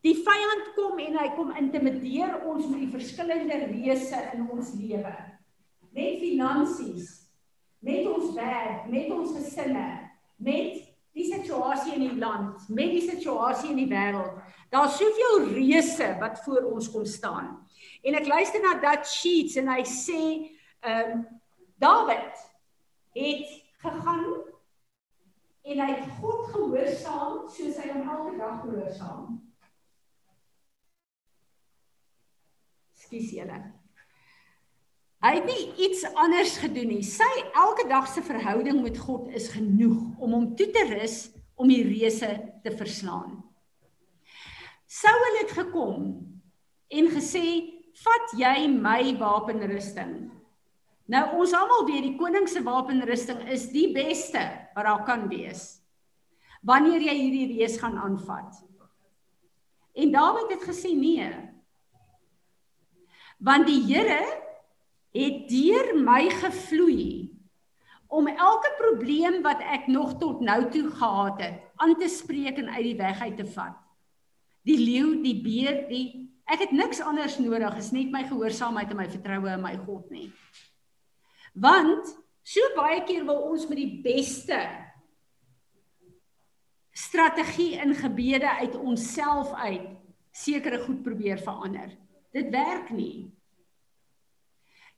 die 0.04 0.16
vyand 0.16 0.70
kom 0.76 1.00
en 1.04 1.18
hy 1.20 1.28
kom 1.36 1.52
intimideer 1.60 2.38
ons 2.48 2.68
met 2.68 2.84
die 2.86 2.92
verskillende 2.92 3.60
reëse 3.66 4.22
in 4.36 4.46
ons 4.52 4.74
lewe. 4.80 5.16
Met 5.96 6.22
finansies, 6.22 7.10
met 7.84 8.08
ons 8.08 8.34
werk, 8.36 8.88
met 8.92 9.12
ons 9.12 9.34
gesinne, 9.36 9.88
met 10.40 10.80
die 11.16 11.28
situasie 11.28 11.96
in 11.96 12.06
die 12.06 12.20
land, 12.20 12.68
met 12.70 12.94
die 12.96 13.04
situasie 13.08 13.72
in 13.74 13.82
die 13.82 13.90
wêreld. 13.92 14.40
Daar's 14.72 15.00
soveel 15.00 15.50
reëse 15.56 16.14
wat 16.22 16.40
voor 16.46 16.70
ons 16.72 16.88
kom 16.92 17.08
staan. 17.08 17.56
En 18.06 18.16
ek 18.16 18.28
luister 18.30 18.64
na 18.64 18.78
dat 18.80 19.08
sheets 19.08 19.58
en 19.60 19.72
hy 19.74 19.84
sê, 19.88 20.22
ehm 20.79 21.12
um, 21.12 21.27
Dawid 21.79 22.51
het 23.12 23.63
gegaan 23.79 24.43
en 25.62 25.79
hy 25.79 25.91
het 25.93 26.07
God 26.19 26.48
gehoorsaam 26.51 27.45
soos 27.48 27.77
hy 27.79 27.91
hom 27.93 28.09
elke 28.09 28.33
dag 28.38 28.57
gehoorsaam. 28.65 29.38
Skus 33.00 33.31
julle. 33.31 33.59
Hy 35.24 35.31
het 35.36 35.48
nie 35.48 35.63
iets 35.88 36.03
anders 36.13 36.57
gedoen 36.59 36.93
nie. 36.93 37.03
Sy 37.03 37.27
elke 37.55 37.88
dag 37.88 38.07
se 38.07 38.24
verhouding 38.24 38.81
met 38.83 39.00
God 39.00 39.31
is 39.36 39.50
genoeg 39.55 40.19
om 40.19 40.36
hom 40.36 40.50
toe 40.59 40.67
te 40.75 40.83
rus 40.91 41.29
om 41.59 41.71
die 41.71 41.83
reëse 41.83 42.29
te 42.63 42.71
verslaan. 42.75 43.38
Sou 44.89 45.12
hulle 45.15 45.45
dit 45.45 45.55
gekom 45.59 46.03
en 46.89 47.09
gesê, 47.15 47.45
"Vat 48.03 48.36
jy 48.36 48.67
my 48.67 49.15
wapenrusting." 49.19 50.38
Nou 51.10 51.24
ons 51.42 51.54
almal 51.58 51.88
weet 51.88 52.06
die 52.06 52.18
koning 52.20 52.46
se 52.50 52.62
wapenrusting 52.62 53.42
is 53.50 53.70
die 53.74 53.88
beste 53.96 54.42
wat 54.75 54.86
daar 54.86 55.06
kan 55.08 55.25
wees. 55.32 55.80
Wanneer 56.62 57.01
jy 57.01 57.16
hierdie 57.18 57.48
reus 57.56 57.80
gaan 57.82 57.98
aanvat. 57.98 58.60
En 59.98 60.12
Dawid 60.13 60.54
het 60.54 60.68
gesê 60.70 60.94
nee. 60.94 61.32
Want 63.42 63.66
die 63.68 63.82
Here 63.88 64.22
het 65.16 65.48
deur 65.50 65.96
my 65.98 66.28
gevloei 66.30 67.32
om 68.10 68.30
elke 68.30 68.72
probleem 68.78 69.42
wat 69.46 69.62
ek 69.66 69.88
nog 69.89 70.16
tot 70.22 70.42
nou 70.46 70.62
toe 70.74 70.88
gehad 70.89 71.42
het 71.42 71.60
aan 71.82 71.96
te 71.98 72.10
spreek 72.10 72.58
en 72.62 72.70
uit 72.70 72.86
die 72.92 72.98
weg 73.00 73.22
uit 73.22 73.38
te 73.38 73.46
vat. 73.50 73.78
Die 74.68 74.78
leeu, 74.78 75.22
die 75.24 75.38
beer, 75.42 75.86
die 75.89 76.28
ek 76.50 76.68
het 76.68 76.74
niks 76.74 77.01
anders 77.01 77.38
nodig 77.42 77.78
is 77.82 77.94
net 77.94 78.10
my 78.13 78.24
gehoorsaamheid 78.28 78.94
en 78.94 79.00
my 79.00 79.08
vertroue 79.10 79.54
in 79.54 79.63
my 79.63 79.75
God 79.86 80.10
nie. 80.13 80.28
Want 81.53 82.13
so 82.44 82.62
baie 82.75 83.03
keer 83.06 83.25
wil 83.25 83.41
ons 83.51 83.68
met 83.70 83.77
die 83.77 84.01
beste 84.03 84.60
strategie 87.00 87.77
in 87.79 87.96
gebede 87.96 88.50
uit 88.60 88.75
onsself 88.75 89.53
uit 89.53 89.88
sekere 90.36 90.82
goed 90.84 91.01
probeer 91.03 91.39
verander. 91.41 91.94
Dit 92.36 92.50
werk 92.53 92.91
nie. 92.94 93.32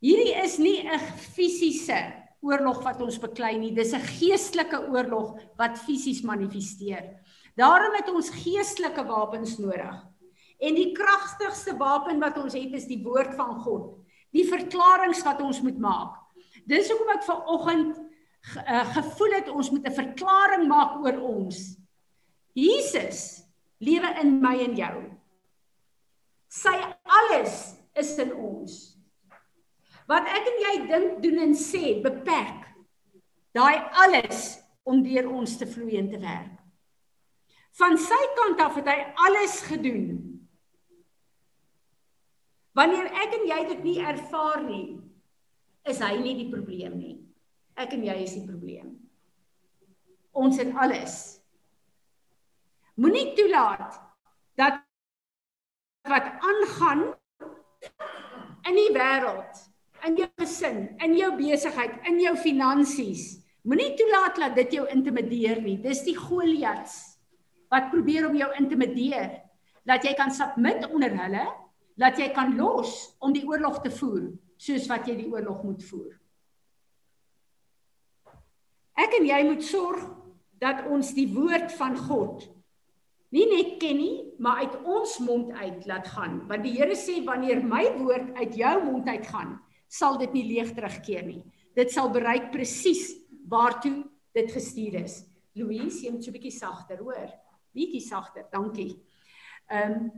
Hierdie 0.02 0.34
is 0.42 0.58
nie 0.58 0.82
'n 0.82 1.00
fisiese 1.00 2.00
oorlog 2.42 2.82
wat 2.84 3.02
ons 3.02 3.20
beklei 3.20 3.58
nie, 3.58 3.74
dis 3.74 3.94
'n 3.94 4.02
geestelike 4.02 4.90
oorlog 4.90 5.38
wat 5.58 5.78
fisies 5.78 6.22
manifesteer. 6.22 7.22
Daarom 7.56 7.94
het 7.94 8.10
ons 8.10 8.30
geestelike 8.30 9.04
wapens 9.06 9.58
nodig. 9.58 10.08
En 10.60 10.76
die 10.76 10.92
kragtigste 10.92 11.78
wapen 11.78 12.20
wat 12.20 12.38
ons 12.38 12.54
het 12.54 12.74
is 12.74 12.88
die 12.88 13.04
woord 13.04 13.36
van 13.36 13.60
God. 13.60 13.98
Die 14.32 14.46
verklaringe 14.46 15.24
wat 15.24 15.42
ons 15.42 15.62
moet 15.62 15.78
maak. 15.78 16.21
Dis 16.70 16.90
hoekom 16.92 17.14
ek 17.16 17.26
vanoggend 17.26 17.98
uh, 17.98 18.86
gevoel 18.96 19.38
het 19.40 19.50
ons 19.50 19.70
moet 19.72 19.88
'n 19.88 20.00
verklaring 20.02 20.68
maak 20.68 21.00
oor 21.02 21.18
ons. 21.22 21.78
Jesus 22.54 23.44
lewe 23.80 24.10
in 24.22 24.40
my 24.42 24.58
en 24.60 24.76
jou. 24.76 24.98
Sy 26.48 26.76
alles 27.04 27.76
is 27.96 28.18
in 28.18 28.34
ons. 28.36 28.98
Wat 30.08 30.28
ek 30.28 30.48
en 30.52 30.60
jy 30.66 30.76
dink, 30.88 31.22
doen 31.24 31.40
en 31.40 31.54
sê, 31.56 32.02
beperk 32.04 32.68
daai 33.56 33.84
alles 34.04 34.60
om 34.88 35.04
deur 35.04 35.30
ons 35.32 35.58
te 35.60 35.68
vloei 35.68 35.98
en 36.00 36.10
te 36.12 36.20
werk. 36.20 36.58
Van 37.80 37.98
sy 38.00 38.20
kant 38.36 38.60
af 38.64 38.76
het 38.80 38.90
hy 38.92 39.00
alles 39.28 39.62
gedoen. 39.68 40.06
Wanneer 42.76 43.08
ek 43.24 43.36
en 43.40 43.48
jy 43.48 43.60
dit 43.74 43.84
nie 43.88 43.98
ervaar 44.04 44.64
nie, 44.64 45.00
is 45.90 46.02
hy 46.04 46.16
nie 46.22 46.36
die 46.44 46.50
probleem 46.52 46.98
nie. 47.00 47.16
Ek 47.80 47.96
en 47.96 48.06
jy 48.06 48.18
is 48.24 48.36
die 48.38 48.46
probleem. 48.46 48.94
Ons 50.38 50.60
het 50.62 50.72
alles. 50.78 51.16
Moenie 53.02 53.32
toelaat 53.38 53.98
dat 54.60 54.82
wat 56.10 56.28
aangaan 56.42 57.04
in 58.68 58.78
die 58.78 58.92
wêreld 58.94 59.68
in 60.08 60.18
jou 60.18 60.28
gesin, 60.42 60.80
in 61.06 61.14
jou 61.18 61.30
besigheid, 61.38 62.00
in 62.10 62.18
jou 62.22 62.34
finansies. 62.40 63.42
Moenie 63.68 63.94
toelaat 63.98 64.40
dat 64.42 64.56
dit 64.58 64.80
jou 64.80 64.88
intimideer 64.90 65.62
nie. 65.62 65.78
Dis 65.82 66.02
die 66.08 66.18
Goliats 66.18 67.20
wat 67.72 67.92
probeer 67.94 68.28
om 68.28 68.36
jou 68.36 68.50
intimideer. 68.58 69.38
Dat 69.88 70.06
jy 70.06 70.16
kan 70.18 70.34
submit 70.34 70.84
onder 70.90 71.14
hulle, 71.18 71.46
dat 71.98 72.18
jy 72.20 72.32
kan 72.34 72.56
los 72.58 73.14
om 73.22 73.34
die 73.34 73.46
oorlog 73.48 73.80
te 73.86 73.92
voer 73.94 74.32
soos 74.62 74.88
wat 74.92 75.08
jy 75.10 75.18
die 75.24 75.30
oorlog 75.32 75.64
moet 75.66 75.84
voer. 75.90 76.16
Ek 79.02 79.16
en 79.18 79.26
jy 79.26 79.40
moet 79.48 79.64
sorg 79.66 80.02
dat 80.62 80.86
ons 80.94 81.14
die 81.18 81.28
woord 81.34 81.72
van 81.80 81.98
God 81.98 82.46
nie 83.32 83.46
net 83.48 83.78
ken 83.80 83.96
nie, 83.96 84.16
maar 84.44 84.66
uit 84.66 84.74
ons 84.84 85.14
mond 85.24 85.54
uit 85.56 85.86
laat 85.88 86.10
gaan. 86.12 86.42
Want 86.50 86.66
die 86.68 86.74
Here 86.76 86.98
sê 87.00 87.22
wanneer 87.24 87.62
my 87.64 87.86
woord 87.96 88.34
uit 88.36 88.58
jou 88.60 88.74
mond 88.84 89.08
uit 89.08 89.28
gaan, 89.32 89.56
sal 89.88 90.20
dit 90.20 90.34
nie 90.36 90.44
leeg 90.50 90.74
terugkeer 90.76 91.24
nie. 91.24 91.40
Dit 91.76 91.94
sal 91.96 92.12
bereik 92.12 92.52
presies 92.52 93.08
waartoe 93.48 94.02
dit 94.36 94.52
gestuur 94.52 95.00
is. 95.06 95.22
Louise, 95.56 96.04
jy 96.04 96.12
moet 96.12 96.24
so 96.24 96.32
'n 96.32 96.36
bietjie 96.36 96.52
sagter, 96.52 97.00
hoor. 97.00 97.32
Bietjie 97.74 98.04
sagter, 98.04 98.46
dankie. 98.52 99.00
Ehm 99.72 99.92
um, 99.92 100.12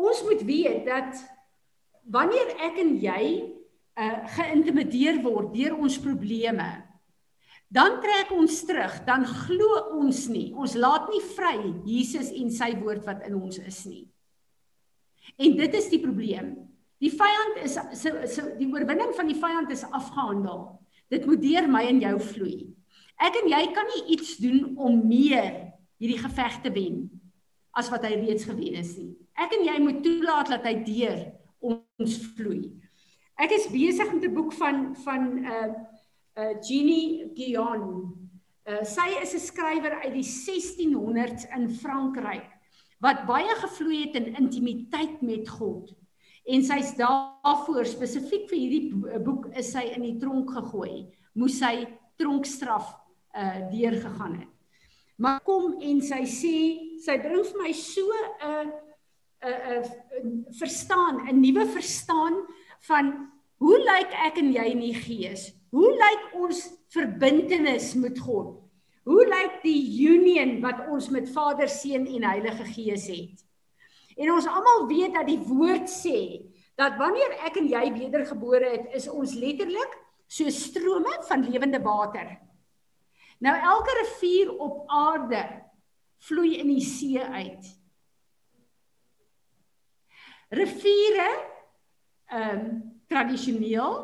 Ons 0.00 0.22
moet 0.24 0.40
weet 0.48 0.86
dat 0.86 1.18
wanneer 2.04 2.54
ek 2.68 2.78
en 2.82 2.94
jy 3.02 3.24
uh 4.00 4.20
geïntimideer 4.36 5.18
word 5.24 5.50
deur 5.52 5.74
ons 5.76 5.98
probleme, 6.00 6.68
dan 7.70 7.98
trek 8.02 8.30
ons 8.34 8.54
terug, 8.66 8.94
dan 9.06 9.26
glo 9.26 9.82
ons 9.98 10.24
nie. 10.32 10.50
Ons 10.58 10.74
laat 10.78 11.10
nie 11.12 11.20
vry 11.36 11.58
Jesus 11.86 12.32
en 12.34 12.50
sy 12.54 12.72
woord 12.80 13.04
wat 13.06 13.26
in 13.28 13.36
ons 13.38 13.60
is 13.62 13.84
nie. 13.86 14.04
En 15.38 15.54
dit 15.58 15.76
is 15.78 15.88
die 15.92 16.00
probleem. 16.02 16.54
Die 17.00 17.12
vyand 17.14 17.60
is 17.64 17.76
so 17.96 18.26
so 18.28 18.50
die 18.58 18.68
oorwinning 18.68 19.14
van 19.16 19.30
die 19.30 19.38
vyand 19.38 19.70
is 19.72 19.86
afgehandel. 19.86 20.66
Dit 21.10 21.26
moet 21.26 21.40
deur 21.42 21.68
my 21.70 21.84
en 21.88 22.02
jou 22.02 22.16
vloei. 22.32 22.58
Ek 23.20 23.38
en 23.42 23.50
jy 23.52 23.62
kan 23.76 23.88
nie 23.90 24.02
iets 24.16 24.36
doen 24.40 24.74
om 24.80 25.00
meer 25.08 25.72
hierdie 26.00 26.20
geveg 26.20 26.60
te 26.64 26.72
wen 26.72 27.04
as 27.76 27.90
wat 27.92 28.04
hy 28.08 28.16
reeds 28.18 28.46
gewen 28.48 28.78
is 28.80 28.96
nie. 28.98 29.12
Ek 29.38 29.52
en 29.56 29.66
jy 29.68 29.76
moet 29.82 30.02
toelaat 30.04 30.50
dat 30.56 30.66
hy 30.66 30.74
deur 30.86 31.20
ons 31.60 32.16
vloei. 32.36 32.70
Ek 33.40 33.52
is 33.56 33.70
besig 33.72 34.12
met 34.12 34.24
'n 34.24 34.34
boek 34.34 34.52
van 34.52 34.94
van 35.04 35.22
'n 35.38 35.44
uh, 35.44 35.72
uh 36.36 36.54
Jeannie 36.60 37.30
Guyon. 37.34 38.12
Uh 38.66 38.84
sy 38.84 39.08
is 39.22 39.34
'n 39.34 39.46
skrywer 39.50 39.94
uit 40.04 40.12
die 40.12 40.28
1600s 40.28 41.44
in 41.56 41.70
Frankryk 41.70 42.48
wat 43.00 43.26
baie 43.26 43.54
gevloei 43.56 44.04
het 44.04 44.14
in 44.14 44.36
intimiteit 44.36 45.22
met 45.22 45.48
God. 45.48 45.94
En 46.44 46.62
sy's 46.62 46.96
daarvoor 46.96 47.86
spesifiek 47.86 48.48
vir 48.48 48.58
hierdie 48.58 49.20
boek 49.24 49.46
is 49.56 49.72
sy 49.72 49.84
in 49.94 50.02
die 50.02 50.18
tronk 50.18 50.50
gegooi. 50.50 51.08
Moes 51.32 51.58
sy 51.58 51.86
tronkstraf 52.16 52.96
uh 53.36 53.70
deurgegaan 53.70 54.38
het. 54.40 54.48
Maar 55.16 55.40
kom 55.40 55.80
en 55.80 56.00
sy 56.00 56.24
sê 56.24 56.56
sy 57.04 57.16
bring 57.20 57.44
vir 57.44 57.58
my 57.62 57.72
so 57.72 58.04
'n 58.44 58.72
'n 59.40 59.82
'n 60.22 60.46
verstaan, 60.50 61.28
'n 61.28 61.40
nuwe 61.40 61.66
verstaan 61.66 62.34
van 62.80 63.32
hoe 63.56 63.78
lyk 63.78 64.12
ek 64.12 64.38
en 64.38 64.52
jy 64.52 64.66
in 64.72 64.80
die 64.80 64.94
gees? 64.94 65.52
Hoe 65.70 65.90
lyk 65.92 66.34
ons 66.34 66.70
verbintenis 66.92 67.94
met 67.94 68.18
God? 68.18 68.58
Hoe 69.04 69.24
lyk 69.26 69.62
die 69.62 70.08
union 70.08 70.60
wat 70.60 70.86
ons 70.88 71.08
met 71.08 71.30
Vader, 71.30 71.68
Seun 71.68 72.06
en 72.06 72.24
Heilige 72.24 72.64
Gees 72.64 73.06
het? 73.06 73.44
En 74.16 74.32
ons 74.32 74.46
almal 74.46 74.86
weet 74.90 75.14
dat 75.14 75.26
die 75.26 75.40
woord 75.40 75.88
sê 75.88 76.44
dat 76.76 76.98
wanneer 77.00 77.32
ek 77.46 77.56
en 77.60 77.68
jy 77.68 77.84
wedergebore 77.92 78.70
het, 78.76 78.86
is 78.96 79.08
ons 79.08 79.34
letterlik 79.34 79.96
so 80.30 80.48
strome 80.52 81.12
van 81.28 81.44
lewende 81.48 81.80
water. 81.82 82.38
Nou 83.40 83.56
elke 83.56 83.96
rivier 84.02 84.52
op 84.52 84.84
aarde 84.86 85.42
vloei 86.28 86.58
in 86.60 86.68
die 86.74 86.84
see 86.84 87.20
uit. 87.20 87.79
Riviere 90.50 91.30
ehm 92.30 92.58
um, 92.58 92.78
tradisioneel 93.10 93.94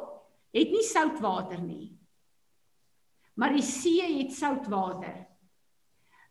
het 0.50 0.71
nie 0.75 0.83
soutwater 0.83 1.61
nie. 1.62 1.93
Maar 3.38 3.53
die 3.55 3.62
see 3.62 4.03
het 4.17 4.33
soutwater. 4.35 5.21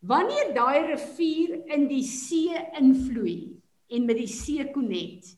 Wanneer 0.04 0.52
daai 0.58 0.90
rivier 0.90 1.62
in 1.72 1.88
die 1.88 2.04
see 2.04 2.58
invloei, 2.76 3.56
en 3.88 4.06
met 4.06 4.18
die 4.20 4.32
see 4.32 4.66
konnet 4.74 5.32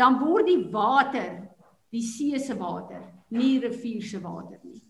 dan 0.00 0.18
word 0.20 0.46
die 0.48 0.62
water 0.72 1.32
die 1.92 2.04
see 2.06 2.38
se 2.38 2.54
water 2.56 3.02
nie 3.34 3.58
rivier 3.60 4.04
se 4.04 4.20
water 4.22 4.60
nie 4.62 4.80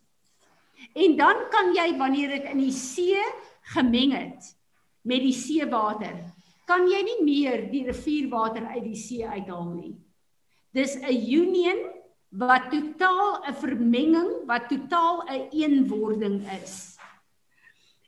En 0.97 1.17
dan 1.17 1.43
kan 1.53 1.75
jy 1.77 1.91
wanneer 1.99 2.31
dit 2.35 2.47
in 2.55 2.63
die 2.63 2.73
see 2.73 3.21
gemeng 3.75 4.15
het 4.17 4.47
met 5.05 5.21
die 5.21 5.35
seewater, 5.37 6.17
kan 6.71 6.87
jy 6.87 7.01
nie 7.03 7.19
meer 7.27 7.65
die 7.73 7.83
rivierwater 7.89 8.69
uit 8.71 8.85
die 8.85 8.99
see 8.99 9.27
uithaal 9.27 9.73
nie. 9.75 9.97
Dis 10.71 10.95
'n 10.97 11.19
union 11.27 11.81
wat 12.31 12.71
totaal 12.71 13.43
'n 13.43 13.55
vermenging, 13.55 14.31
wat 14.47 14.69
totaal 14.71 15.27
'n 15.27 15.51
een 15.51 15.51
eenwording 15.51 16.47
is. 16.63 16.97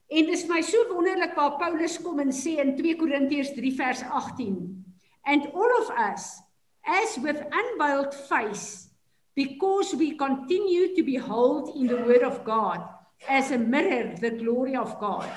En 0.09 0.27
dit 0.27 0.35
is 0.35 0.47
my 0.47 0.61
so 0.61 0.79
wonderlik 0.93 1.35
waar 1.35 1.57
Paulus 1.59 1.99
kom 1.99 2.21
en 2.21 2.31
sê 2.31 2.61
in 2.61 2.77
2 2.77 2.97
Korintiërs 2.97 3.55
3 3.55 3.75
vers 3.75 4.03
18, 4.03 4.85
and 5.25 5.47
all 5.55 5.73
of 5.81 5.91
us 6.13 6.39
as 6.85 7.17
with 7.23 7.43
unveiled 7.51 8.15
face 8.15 8.91
because 9.35 9.97
we 9.97 10.15
continue 10.15 10.95
to 10.95 11.03
behold 11.03 11.75
in 11.77 11.87
the 11.87 11.97
word 12.05 12.23
of 12.23 12.45
God 12.45 12.81
as 13.29 13.51
a 13.51 13.59
mirror 13.59 14.15
the 14.21 14.31
glory 14.31 14.77
of 14.77 14.99
God 14.99 15.31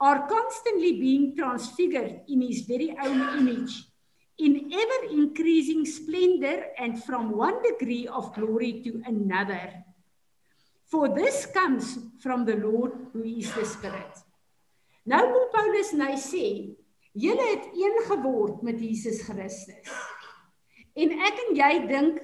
are 0.00 0.26
constantly 0.26 0.92
being 0.98 1.36
transfigured 1.36 2.20
in 2.28 2.40
his 2.40 2.62
very 2.62 2.96
own 3.04 3.20
image 3.38 3.84
in 4.38 4.72
ever 4.72 5.12
increasing 5.12 5.84
splendor 5.84 6.68
and 6.78 7.02
from 7.04 7.36
one 7.36 7.62
degree 7.62 8.06
of 8.08 8.32
glory 8.34 8.80
to 8.82 9.02
another 9.06 9.84
for 10.86 11.08
this 11.08 11.46
comes 11.46 11.98
from 12.20 12.44
the 12.44 12.56
Lord 12.56 12.92
who 13.12 13.22
is 13.22 13.52
the 13.52 13.64
spirit 13.64 14.24
nou 15.04 15.20
kom 15.34 15.46
Paulus 15.52 15.92
en 15.96 16.06
hy 16.08 16.16
sê 16.20 16.46
julle 17.12 17.46
het 17.52 17.70
een 17.76 18.02
geword 18.08 18.64
met 18.64 18.80
Jesus 18.80 19.22
Christus 19.28 19.94
en 20.96 21.16
ek 21.28 21.46
en 21.46 21.56
jy 21.60 21.72
dink 21.88 22.20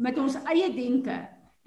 met 0.00 0.18
ons 0.20 0.38
eie 0.48 0.70
denke. 0.72 1.16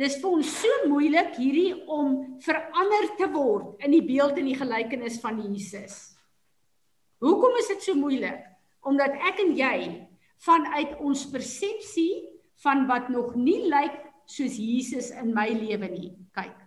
Dis 0.04 0.18
vir 0.20 0.34
ons 0.36 0.56
so 0.60 0.88
moeilik 0.92 1.38
hierdie 1.40 1.72
om 1.88 2.16
verander 2.44 3.06
te 3.16 3.28
word 3.32 3.86
in 3.86 3.94
die 3.96 4.04
beeld 4.04 4.40
en 4.40 4.50
die 4.50 4.58
gelykenis 4.60 5.20
van 5.24 5.38
Jesus. 5.40 5.96
Hoekom 7.24 7.56
is 7.62 7.70
dit 7.72 7.86
so 7.86 7.96
moeilik? 7.96 8.42
Omdat 8.84 9.16
ek 9.30 9.40
en 9.46 9.54
jy 9.56 9.78
vanuit 10.44 10.98
ons 11.00 11.22
persepsie 11.32 12.26
van 12.66 12.84
wat 12.90 13.08
nog 13.14 13.38
nie 13.40 13.62
lyk 13.72 13.96
soos 14.28 14.58
Jesus 14.60 15.08
in 15.16 15.32
my 15.36 15.48
lewe 15.56 15.88
nie, 15.88 16.12
kyk. 16.36 16.58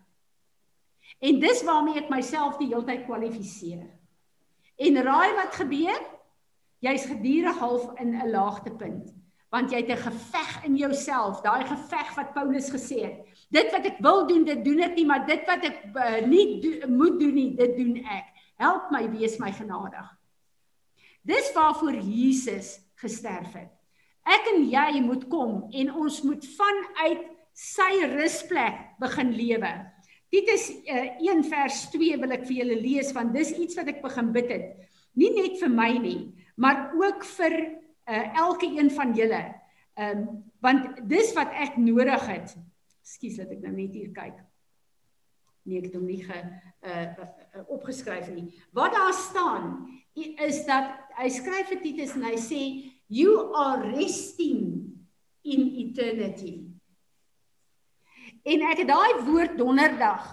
En 1.20 1.40
dis 1.40 1.60
waarmee 1.64 2.00
ek 2.00 2.08
myself 2.12 2.56
die 2.60 2.70
hele 2.70 2.88
tyd 2.88 3.04
kwalifiseer. 3.04 3.84
En 4.80 5.02
raai 5.04 5.36
wat 5.36 5.60
gebeur? 5.60 6.00
Jy's 6.84 7.04
gedurig 7.08 7.60
half 7.60 7.84
in 8.00 8.16
'n 8.16 8.32
laagtepunt 8.32 9.12
want 9.56 9.72
jy 9.72 9.80
het 9.80 9.92
'n 9.94 10.04
geveg 10.10 10.64
in 10.68 10.76
jouself, 10.76 11.40
daai 11.40 11.64
geveg 11.64 12.14
wat 12.14 12.34
Paulus 12.34 12.68
gesê 12.70 12.98
het. 13.08 13.16
Dit 13.50 13.72
wat 13.72 13.86
ek 13.86 13.98
wil 14.00 14.26
doen, 14.26 14.44
dit 14.44 14.64
doen 14.64 14.80
ek 14.80 14.94
nie, 14.96 15.06
maar 15.06 15.26
dit 15.26 15.46
wat 15.46 15.64
ek 15.64 15.78
uh, 15.94 16.26
nie 16.26 16.60
do, 16.60 16.88
moet 16.88 17.20
doen 17.20 17.34
nie, 17.34 17.54
dit 17.56 17.76
doen 17.76 17.96
ek. 18.04 18.26
Help 18.58 18.90
my 18.90 19.08
wees 19.10 19.38
my 19.38 19.52
genadig. 19.52 20.06
Dis 21.22 21.52
waarvoor 21.54 21.94
Jesus 21.94 22.80
gesterf 23.00 23.52
het. 23.52 23.72
Ek 24.26 24.48
en 24.54 24.64
jy 24.68 25.00
moet 25.00 25.28
kom 25.28 25.68
en 25.72 25.92
ons 25.94 26.22
moet 26.22 26.46
vanuit 26.56 27.24
sy 27.52 27.92
rusplek 28.16 28.98
begin 29.00 29.32
lewe. 29.32 29.72
Dit 30.30 30.48
is 30.52 30.70
uh, 30.90 31.08
1 31.22 31.44
vers 31.48 31.90
2 31.94 32.18
wil 32.20 32.34
ek 32.36 32.44
vir 32.48 32.56
julle 32.60 32.80
lees 32.80 33.12
want 33.14 33.32
dis 33.32 33.54
iets 33.56 33.78
wat 33.78 33.88
ek 33.88 34.02
begin 34.02 34.32
bid 34.32 34.50
het. 34.50 34.66
Nie 35.14 35.30
net 35.32 35.60
vir 35.60 35.72
my 35.72 35.92
nie, 35.96 36.20
maar 36.56 36.90
ook 36.98 37.24
vir 37.38 37.85
uh, 38.08 38.36
elke 38.36 38.66
een 38.66 38.90
van 38.90 39.14
julle. 39.14 39.44
Ehm 39.94 40.18
um, 40.18 40.44
want 40.60 41.08
dis 41.08 41.32
wat 41.36 41.52
ek 41.52 41.76
nodig 41.76 42.26
het. 42.26 42.56
Ekskuus 43.04 43.36
dat 43.38 43.50
ek 43.54 43.62
nou 43.62 43.72
net 43.76 43.94
hier 43.94 44.10
kyk. 44.10 44.38
Nee, 45.66 45.78
ek 45.78 45.88
het 45.90 45.96
hom 45.98 46.06
nie 46.08 46.22
ge 46.24 46.38
uh, 46.86 47.62
opgeskryf 47.72 48.30
nie. 48.34 48.48
Wat 48.74 48.94
daar 48.94 49.14
staan 49.14 49.86
is 50.14 50.64
dat 50.66 50.94
hy 51.18 51.28
skryf 51.30 51.70
vir 51.70 51.80
Titus 51.82 52.14
en 52.16 52.26
hy 52.26 52.36
sê 52.40 52.62
you 53.12 53.52
are 53.54 53.92
resting 53.94 54.86
in 55.46 55.68
eternity. 55.84 56.66
En 58.46 58.62
ek 58.70 58.84
het 58.84 58.90
daai 58.90 59.22
woord 59.26 59.56
donderdag 59.58 60.26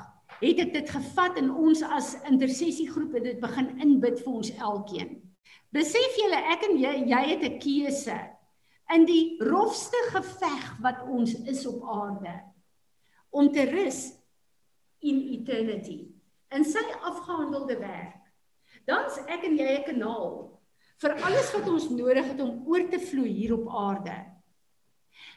het 0.44 0.60
ek 0.60 0.74
dit 0.74 0.90
gevat 0.92 1.38
in 1.40 1.50
ons 1.50 1.82
as 1.88 2.14
intersessiegroep 2.30 3.16
en 3.18 3.30
dit 3.32 3.40
begin 3.42 3.70
inbid 3.82 4.20
vir 4.22 4.34
ons 4.34 4.52
elkeen. 4.58 5.23
Besef 5.74 6.18
julle 6.22 6.40
ek 6.54 6.68
en 6.70 6.78
jy 6.78 6.94
jy 7.10 7.22
het 7.34 7.44
'n 7.48 7.60
keuse 7.60 8.18
in 8.94 9.06
die 9.10 9.38
rofste 9.42 9.98
geveg 10.14 10.66
wat 10.86 11.02
ons 11.10 11.34
is 11.50 11.66
op 11.66 11.82
aarde 11.90 12.34
om 13.32 13.50
te 13.52 13.64
rus 13.66 14.14
in 15.02 15.22
eternity 15.34 16.14
en 16.54 16.66
sy 16.66 16.84
afgehandelde 17.02 17.80
werk. 17.80 18.22
Dan's 18.86 19.18
ek 19.28 19.48
en 19.50 19.58
jy 19.58 19.80
'n 19.80 19.88
kanaal 19.88 20.62
vir 21.02 21.16
alles 21.26 21.50
wat 21.56 21.68
ons 21.68 21.90
nodig 21.90 22.26
het 22.26 22.42
om 22.42 22.68
oor 22.68 22.86
te 22.90 23.00
vloei 23.00 23.34
hier 23.34 23.54
op 23.54 23.68
aarde. 23.74 24.16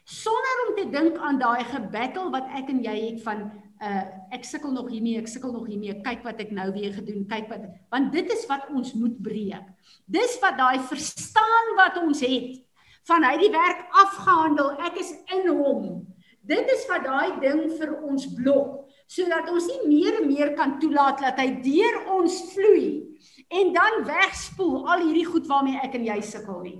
Sonder 0.05 0.57
om 0.67 0.77
te 0.77 0.91
dink 0.91 1.17
aan 1.17 1.39
daai 1.39 1.65
gebattle 1.65 2.31
wat 2.31 2.47
ek 2.55 2.69
en 2.69 2.83
jy 2.85 2.97
het 3.11 3.23
van 3.23 3.51
uh 3.81 4.05
ek 4.33 4.45
sukkel 4.45 4.73
nog 4.73 4.89
hiermee, 4.89 5.19
ek 5.21 5.29
sukkel 5.29 5.53
nog 5.53 5.67
hiermee. 5.69 5.97
Kyk 6.05 6.25
wat 6.25 6.41
ek 6.41 6.53
nou 6.55 6.71
weer 6.73 6.95
gedoen. 6.97 7.27
Kyk 7.29 7.49
wat 7.53 7.67
want 7.93 8.13
dit 8.13 8.31
is 8.33 8.47
wat 8.51 8.69
ons 8.73 8.95
moet 8.97 9.17
breek. 9.23 9.67
Dis 10.07 10.39
wat 10.41 10.57
daai 10.59 10.81
verstaan 10.89 11.75
wat 11.77 12.01
ons 12.03 12.23
het 12.25 12.63
van 13.07 13.23
hy 13.23 13.37
die 13.45 13.53
werk 13.53 13.87
afgehandel. 14.03 14.75
Ek 14.87 14.99
is 15.01 15.13
in 15.35 15.49
hom. 15.53 16.07
Dit 16.47 16.71
is 16.71 16.87
wat 16.91 17.05
daai 17.05 17.41
ding 17.43 17.67
vir 17.79 17.97
ons 18.07 18.27
blok 18.39 18.83
sodat 19.07 19.47
ons 19.53 19.67
nie 19.71 19.83
meer 19.87 20.17
en 20.19 20.27
meer 20.27 20.49
kan 20.59 20.81
toelaat 20.83 21.21
dat 21.23 21.37
hy 21.39 21.61
deur 21.63 21.99
ons 22.17 22.41
vloei 22.51 23.07
en 23.55 23.71
dan 23.71 24.01
wegspoel 24.09 24.81
al 24.91 25.05
hierdie 25.05 25.27
goed 25.29 25.47
waarmee 25.47 25.79
ek 25.79 25.95
en 25.95 26.07
jy 26.09 26.17
sukkel 26.27 26.59
nie. 26.65 26.79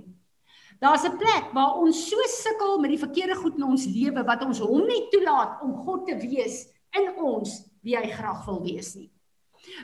Daar's 0.83 1.05
'n 1.07 1.17
plek 1.17 1.53
waar 1.53 1.79
ons 1.79 2.09
so 2.09 2.17
sukkel 2.27 2.79
met 2.79 2.91
die 2.91 2.99
verkeerde 2.99 3.35
goed 3.35 3.55
in 3.55 3.63
ons 3.63 3.85
lewe 3.85 4.23
wat 4.23 4.43
ons 4.43 4.59
hom 4.59 4.83
nie 4.85 5.07
toelaat 5.09 5.61
om 5.63 5.73
God 5.85 6.05
te 6.07 6.15
wees 6.19 6.67
in 6.95 7.15
ons 7.15 7.63
wie 7.83 7.97
hy 7.97 8.07
graag 8.11 8.45
wil 8.45 8.61
wees 8.63 8.95
nie. 8.95 9.09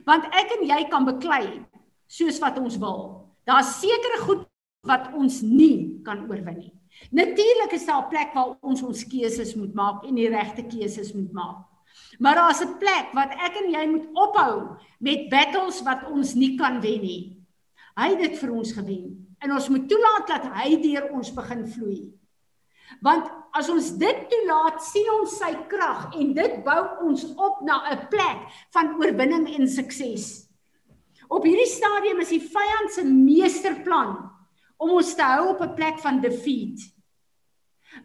Want 0.07 0.25
ek 0.31 0.57
en 0.57 0.65
jy 0.67 0.81
kan 0.91 1.05
beklei 1.05 1.63
soos 2.07 2.39
wat 2.43 2.59
ons 2.61 2.77
wil. 2.81 3.29
Daar's 3.47 3.79
sekere 3.81 4.21
goed 4.23 4.47
wat 4.87 5.11
ons 5.17 5.41
nie 5.41 5.99
kan 6.05 6.25
oorwin 6.29 6.59
nie. 6.59 6.73
Natuurlik 7.11 7.73
is 7.73 7.85
daar 7.85 8.05
'n 8.05 8.09
plek 8.09 8.33
waar 8.33 8.57
ons 8.61 8.81
ons 8.83 9.07
keuses 9.07 9.55
moet 9.55 9.73
maak 9.73 10.03
en 10.05 10.15
die 10.15 10.29
regte 10.29 10.63
keuses 10.63 11.13
moet 11.13 11.31
maak. 11.31 11.65
Maar 12.19 12.35
daar's 12.35 12.61
'n 12.61 12.77
plek 12.77 13.13
wat 13.13 13.31
ek 13.31 13.55
en 13.63 13.71
jy 13.71 13.85
moet 13.87 14.07
ophou 14.13 14.77
met 14.99 15.29
battles 15.29 15.81
wat 15.81 16.09
ons 16.11 16.33
nie 16.33 16.57
kan 16.57 16.81
wen 16.81 17.01
nie. 17.01 17.37
Hy 17.95 18.09
het 18.09 18.19
dit 18.19 18.37
vir 18.37 18.51
ons 18.51 18.71
gewen 18.71 19.35
en 19.39 19.51
ons 19.51 19.69
moet 19.69 19.89
toelaat 19.89 20.27
dat 20.27 20.45
hy 20.53 20.81
deur 20.81 21.11
ons 21.11 21.33
begin 21.33 21.67
vloei. 21.67 22.13
Want 23.01 23.31
as 23.53 23.69
ons 23.69 23.91
dit 24.01 24.23
toelaat, 24.31 24.81
sien 24.81 25.09
ons 25.13 25.37
sy 25.37 25.51
krag 25.69 26.15
en 26.17 26.33
dit 26.33 26.55
bou 26.65 26.81
ons 27.05 27.25
op 27.37 27.61
na 27.61 27.83
'n 27.91 28.07
plek 28.09 28.39
van 28.73 28.95
oorwinning 28.97 29.47
en 29.55 29.67
sukses. 29.67 30.49
Op 31.29 31.45
hierdie 31.45 31.69
stadium 31.69 32.19
is 32.19 32.29
die 32.29 32.41
vyand 32.41 32.91
se 32.91 33.03
meesterplan 33.03 34.17
om 34.77 34.89
ons 34.97 35.15
te 35.15 35.21
hou 35.23 35.49
op 35.53 35.61
'n 35.61 35.75
plek 35.75 35.99
van 35.99 36.21
defeat. 36.21 36.79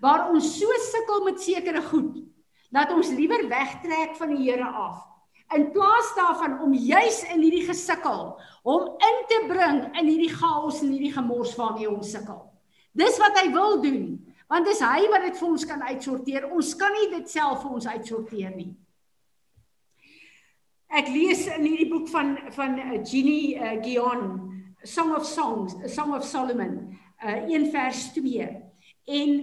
Waar 0.00 0.30
ons 0.30 0.58
so 0.58 0.66
sukkel 0.66 1.24
met 1.24 1.40
sekere 1.40 1.82
goed, 1.82 2.28
dat 2.70 2.92
ons 2.92 3.08
liewer 3.08 3.48
wegtrek 3.48 4.16
van 4.16 4.34
die 4.34 4.50
Here 4.50 4.64
af. 4.64 5.04
In 5.56 5.70
plaas 5.72 6.12
daarvan 6.16 6.60
om 6.60 6.74
juis 6.74 7.22
in 7.32 7.40
hierdie 7.40 7.64
gesukkel 7.64 8.36
hom 8.62 8.88
in 9.00 9.18
te 9.28 9.44
bring 9.48 9.96
in 9.96 10.06
hierdie 10.06 10.34
chaos 10.34 10.82
en 10.82 10.92
hierdie 10.92 11.12
gemors 11.12 11.56
waarmee 11.56 11.88
ons 11.90 12.10
sukkel. 12.10 12.42
Dis 12.92 13.18
wat 13.18 13.38
hy 13.40 13.50
wil 13.52 13.80
doen 13.80 14.27
want 14.48 14.68
dis 14.68 14.80
hy 14.80 15.08
wat 15.12 15.26
dit 15.28 15.36
vir 15.38 15.48
ons 15.48 15.64
kan 15.68 15.82
uitsorteer. 15.82 16.46
Ons 16.52 16.74
kan 16.80 16.94
nie 16.96 17.10
dit 17.12 17.30
self 17.30 17.62
vir 17.62 17.74
ons 17.78 17.88
uitsorteer 17.88 18.54
nie. 18.56 18.70
Ek 20.88 21.10
lees 21.12 21.44
in 21.52 21.66
hierdie 21.68 21.90
boek 21.90 22.08
van 22.08 22.38
van 22.56 22.78
uh, 22.80 22.96
Jeannie 23.04 23.58
uh, 23.60 23.76
Gion, 23.84 24.24
Song 24.88 25.12
of 25.16 25.26
Songs, 25.28 25.76
Song 25.92 26.14
of 26.16 26.24
Solomon, 26.24 26.78
uh, 27.20 27.44
1 27.44 27.68
vers 27.74 28.06
2. 28.16 28.48
En 29.18 29.36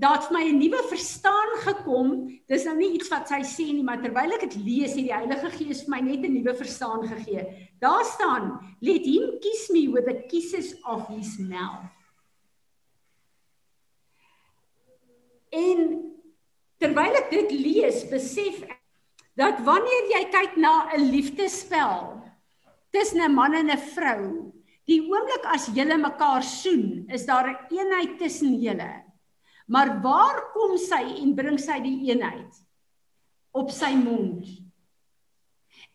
daar 0.00 0.22
het 0.22 0.30
my 0.32 0.44
'n 0.48 0.58
nuwe 0.58 0.80
verstaan 0.88 1.52
gekom. 1.66 2.40
Dis 2.46 2.64
nou 2.64 2.76
nie 2.76 2.92
iets 2.96 3.08
wat 3.08 3.28
sy 3.28 3.42
sê 3.44 3.66
nie, 3.72 3.84
maar 3.84 4.00
terwyl 4.00 4.32
ek 4.32 4.48
dit 4.48 4.56
lees, 4.64 4.94
het 4.94 5.04
die 5.04 5.14
Heilige 5.14 5.50
Gees 5.50 5.84
vir 5.84 5.90
my 5.90 6.00
net 6.00 6.24
'n 6.24 6.32
nuwe 6.32 6.54
verstaan 6.54 7.04
gegee. 7.04 7.70
Daar 7.80 8.04
staan, 8.04 8.76
"Let 8.80 9.04
him 9.04 9.38
kiss 9.40 9.68
me 9.70 9.90
with 9.92 10.06
the 10.06 10.24
kisses 10.28 10.74
of 10.84 11.08
his 11.08 11.38
mouth." 11.38 11.99
En 15.50 15.78
terwyl 16.80 17.18
ek 17.18 17.30
dit 17.30 17.54
lees, 17.58 18.04
besef 18.10 18.62
ek 18.62 18.78
dat 19.38 19.60
wanneer 19.66 20.10
jy 20.12 20.22
kyk 20.30 20.56
na 20.60 20.90
'n 20.94 21.10
liefdespel 21.10 22.20
tussen 22.92 23.22
'n 23.22 23.34
man 23.34 23.54
en 23.54 23.70
'n 23.70 23.84
vrou, 23.94 24.52
die 24.86 25.00
oomblik 25.00 25.44
as 25.46 25.70
julle 25.74 25.96
mekaar 25.98 26.42
soen, 26.42 27.06
is 27.10 27.26
daar 27.26 27.46
'n 27.48 27.58
eenheid 27.70 28.18
tussen 28.18 28.60
julle. 28.60 29.04
Maar 29.66 30.00
waar 30.02 30.50
kom 30.52 30.76
sy 30.78 31.22
en 31.22 31.34
bring 31.34 31.58
sy 31.58 31.78
die 31.80 32.10
eenheid? 32.10 32.52
Op 33.54 33.70
sy 33.70 33.94
mond. 33.94 34.46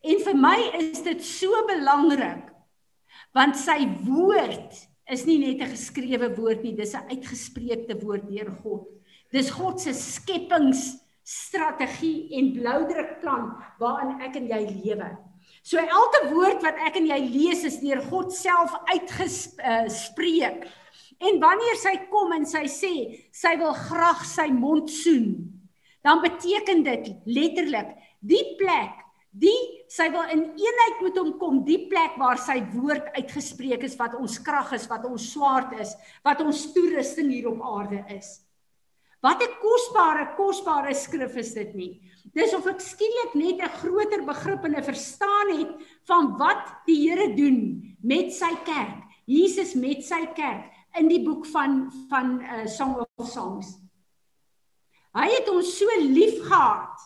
En 0.03 0.19
vir 0.19 0.35
my 0.35 0.59
is 0.79 1.01
dit 1.01 1.23
so 1.23 1.65
belangrik 1.67 2.51
want 3.35 3.57
sy 3.59 3.83
woord 4.07 4.71
is 5.11 5.25
nie 5.25 5.37
net 5.39 5.61
'n 5.61 5.75
geskrewe 5.75 6.29
woord 6.37 6.63
nie, 6.63 6.75
dis 6.75 6.95
'n 6.95 7.09
uitgespreekte 7.11 7.99
woord 7.99 8.29
deur 8.29 8.51
God. 8.63 8.94
Dis 9.36 9.50
God 9.52 9.82
se 9.84 9.91
skepingsstrategie 9.98 12.38
en 12.39 12.54
bloudrukplan 12.56 13.45
waarin 13.82 14.21
ek 14.24 14.34
en 14.39 14.48
jy 14.54 14.62
lewe. 14.69 15.10
So 15.65 15.82
elke 15.82 16.21
woord 16.32 16.60
wat 16.63 16.78
ek 16.88 16.95
en 17.02 17.08
jy 17.10 17.19
lees 17.26 17.62
is 17.67 17.82
deur 17.82 18.02
God 18.08 18.30
self 18.34 18.71
uitgespreek. 18.93 20.60
En 21.26 21.39
wanneer 21.41 21.78
sy 21.82 21.95
kom 22.12 22.32
en 22.36 22.45
sy 22.48 22.65
sê 22.71 23.24
sy 23.36 23.56
wil 23.60 23.74
graag 23.76 24.26
sy 24.28 24.48
mond 24.54 24.89
soen, 24.91 25.52
dan 26.06 26.21
beteken 26.24 26.84
dit 26.86 27.10
letterlik 27.26 27.89
die 28.21 28.56
plek 28.60 29.06
Die 29.36 29.84
sy 29.91 30.06
wil 30.13 30.30
in 30.32 30.45
eenheid 30.56 31.02
met 31.04 31.17
hom 31.19 31.34
kom, 31.41 31.58
die 31.67 31.89
plek 31.91 32.13
waar 32.21 32.39
sy 32.39 32.62
woord 32.71 33.10
uitgespreek 33.17 33.84
is 33.84 33.98
wat 34.00 34.15
ons 34.15 34.38
krag 34.39 34.71
is, 34.78 34.88
wat 34.88 35.04
ons 35.10 35.26
swaard 35.34 35.74
is, 35.84 35.91
wat 36.24 36.39
ons 36.39 36.62
toerusting 36.71 37.34
hier 37.34 37.50
op 37.52 37.60
aarde 37.67 38.00
is. 38.15 38.44
Wat 39.25 39.41
'n 39.41 39.57
kosbare, 39.57 40.25
kosbare 40.38 40.93
skrif 40.93 41.35
is 41.35 41.53
dit 41.53 41.73
nie. 41.73 41.93
Dis 42.33 42.53
of 42.53 42.67
ek 42.67 42.81
skielik 42.81 43.33
net 43.33 43.57
'n 43.61 43.77
groter 43.81 44.21
begrip 44.25 44.65
en 44.65 44.75
'n 44.77 44.83
verstaan 44.83 45.49
het 45.57 45.71
van 46.05 46.38
wat 46.38 46.85
die 46.85 47.09
Here 47.09 47.33
doen 47.33 47.97
met 48.03 48.33
sy 48.33 48.53
kerk. 48.65 49.01
Jesus 49.25 49.73
met 49.73 50.05
sy 50.05 50.25
kerk 50.35 50.69
in 50.99 51.07
die 51.07 51.23
boek 51.23 51.45
van 51.45 51.91
van 52.09 52.41
uh, 52.41 52.67
Song 52.67 53.01
of 53.17 53.27
Songs. 53.27 53.79
Hy 55.15 55.29
het 55.31 55.49
ons 55.49 55.77
so 55.77 55.88
lief 55.99 56.45
gehad 56.45 56.99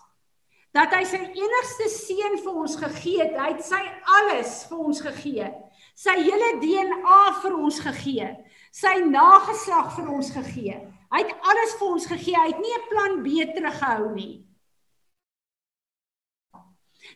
dat 0.74 0.92
hy 0.94 1.04
sy 1.06 1.22
enigste 1.24 1.90
seun 1.90 2.38
vir 2.44 2.54
ons 2.54 2.76
gegee 2.76 3.24
het. 3.24 3.38
Hy 3.38 3.50
het 3.54 3.64
sy 3.64 3.82
alles 4.20 4.66
vir 4.70 4.78
ons 4.78 5.02
gegee. 5.02 5.54
Sy 5.96 6.16
hele 6.20 6.60
DNA 6.60 7.42
vir 7.42 7.56
ons 7.56 7.80
gegee. 7.80 8.30
Sy 8.72 9.00
nageslag 9.06 9.96
vir 9.96 10.10
ons 10.10 10.32
gegee. 10.32 10.99
Hy 11.10 11.24
het 11.26 11.34
alles 11.42 11.74
vir 11.80 11.88
ons 11.90 12.06
gegee. 12.06 12.38
Hy 12.38 12.52
het 12.52 12.62
nie 12.62 12.76
'n 12.78 12.88
plan 12.90 13.24
B 13.24 13.28
teruggehou 13.56 14.14
nie. 14.14 14.46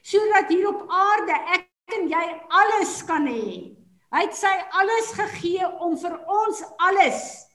Sodat 0.01 0.49
hier 0.49 0.67
op 0.67 0.88
aarde 0.89 1.36
ek 1.56 1.69
en 1.97 2.10
jy 2.10 2.25
alles 2.49 3.03
kan 3.06 3.27
hê. 3.27 3.75
Hy 4.13 4.21
het 4.21 4.36
sy 4.36 4.53
alles 4.71 5.13
gegee 5.13 5.67
om 5.82 5.97
vir 5.97 6.19
ons 6.29 6.63
alles 6.77 7.47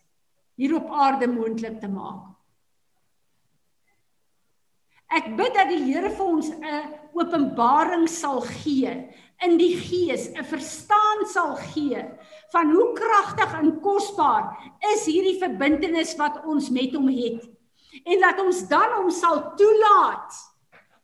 hier 0.59 0.74
op 0.77 0.90
aarde 0.90 1.27
moontlik 1.27 1.81
te 1.81 1.88
maak. 1.88 2.24
Ek 5.09 5.31
bid 5.37 5.55
dat 5.55 5.70
die 5.70 5.85
Here 5.87 6.11
vir 6.11 6.27
ons 6.27 6.51
'n 6.51 6.94
openbaring 7.14 8.09
sal 8.09 8.40
gee 8.40 8.90
in 9.40 9.57
die 9.57 9.77
gees, 9.77 10.29
'n 10.35 10.44
verstaan 10.44 11.27
sal 11.27 11.57
gee 11.72 12.03
van 12.52 12.72
hoe 12.72 12.92
kragtig 12.96 13.54
en 13.58 13.74
kosbaar 13.84 14.50
is 14.94 15.06
hierdie 15.08 15.38
verbintenis 15.40 16.14
wat 16.20 16.40
ons 16.48 16.70
met 16.74 16.94
hom 16.96 17.08
het. 17.12 17.44
En 18.04 18.22
dat 18.24 18.40
ons 18.40 18.62
dan 18.70 18.94
hom 18.96 19.11
sal 19.12 19.42
toelaat 19.58 20.38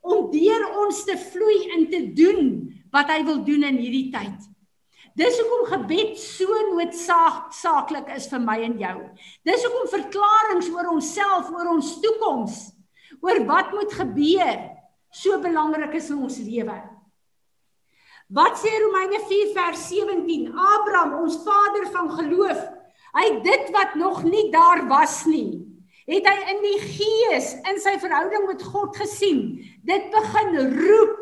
om 0.04 0.30
deur 0.33 0.64
ons 0.85 1.04
te 1.09 1.16
vloei 1.30 1.59
en 1.76 1.87
te 1.90 2.02
doen 2.16 2.50
wat 2.92 3.11
hy 3.12 3.22
wil 3.26 3.40
doen 3.44 3.64
in 3.70 3.80
hierdie 3.80 4.11
tyd. 4.12 4.50
Dis 5.14 5.37
hoekom 5.38 5.68
gebed 5.70 6.16
so 6.18 6.57
noodsaaklik 6.72 8.09
is 8.16 8.26
vir 8.33 8.40
my 8.42 8.57
en 8.66 8.78
jou. 8.80 8.96
Dis 9.46 9.62
hoekom 9.62 9.90
verklaringe 9.92 10.72
oor 10.74 10.90
onsself, 10.96 11.52
oor 11.54 11.70
ons 11.76 11.98
toekoms 12.02 12.62
oor 13.24 13.40
wat 13.48 13.70
moet 13.72 13.92
gebeur 13.94 14.59
so 15.14 15.38
belangrik 15.40 15.94
is 15.96 16.11
in 16.11 16.24
ons 16.26 16.40
lewe. 16.42 16.76
Wat 18.32 18.56
sê 18.56 18.72
Romeine 18.80 19.20
4 19.28 19.52
vers 19.52 19.88
17? 19.88 20.48
Abraham, 20.56 21.20
ons 21.24 21.37
vader 21.44 21.90
van 21.92 22.08
geloof, 22.16 22.62
hy 23.14 23.26
dit 23.44 23.68
wat 23.74 23.94
nog 24.00 24.22
nie 24.24 24.48
daar 24.52 24.87
was 24.88 25.24
nie, 25.28 25.60
het 26.08 26.24
hy 26.28 26.38
in 26.54 26.62
die 26.64 26.80
gees 26.80 27.52
in 27.68 27.80
sy 27.80 27.98
verhouding 28.00 28.46
met 28.48 28.64
God 28.64 28.96
gesien. 28.96 29.60
Dit 29.84 30.08
begin 30.12 30.56
roep 30.72 31.20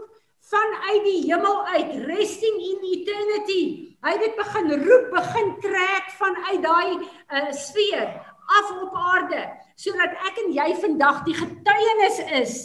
vanuit 0.52 1.02
die 1.06 1.18
hemel 1.26 1.58
uit, 1.74 1.92
resting 2.06 2.62
in 2.70 2.86
eternity. 2.92 3.62
Hy 4.02 4.14
het 4.14 4.22
dit 4.22 4.38
begin 4.38 4.72
roep, 4.82 5.10
begin 5.14 5.52
trek 5.62 6.10
vanuit 6.18 6.62
daai 6.62 6.90
uh, 6.98 7.50
sfeer 7.54 8.08
af 8.52 8.72
op 8.82 8.96
aarde 9.14 9.44
sodat 9.82 10.14
ek 10.28 10.36
en 10.42 10.50
jy 10.54 10.66
vandag 10.78 11.22
die 11.26 11.34
getuienis 11.34 12.18
is 12.38 12.56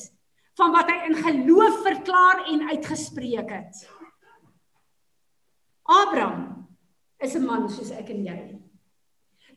van 0.60 0.74
wat 0.76 0.90
hy 0.92 0.98
in 1.08 1.16
geloof 1.22 1.80
verklaar 1.86 2.44
en 2.52 2.68
uitgespreek 2.74 3.50
het. 3.50 3.86
Abraham 5.88 6.68
is 7.20 7.36
'n 7.36 7.46
man 7.46 7.70
soos 7.70 7.92
ek 7.92 8.10
en 8.10 8.26
jy. 8.26 8.60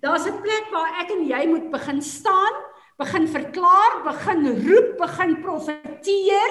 Daar's 0.01 0.27
'n 0.27 0.41
plek 0.41 0.71
waar 0.71 1.03
ek 1.03 1.11
en 1.11 1.27
jy 1.27 1.47
moet 1.47 1.71
begin 1.71 2.03
staan, 2.03 2.55
begin 2.99 3.29
verklaar, 3.29 4.03
begin 4.05 4.47
roep, 4.67 4.99
begin 4.99 5.43
profeteer 5.43 6.51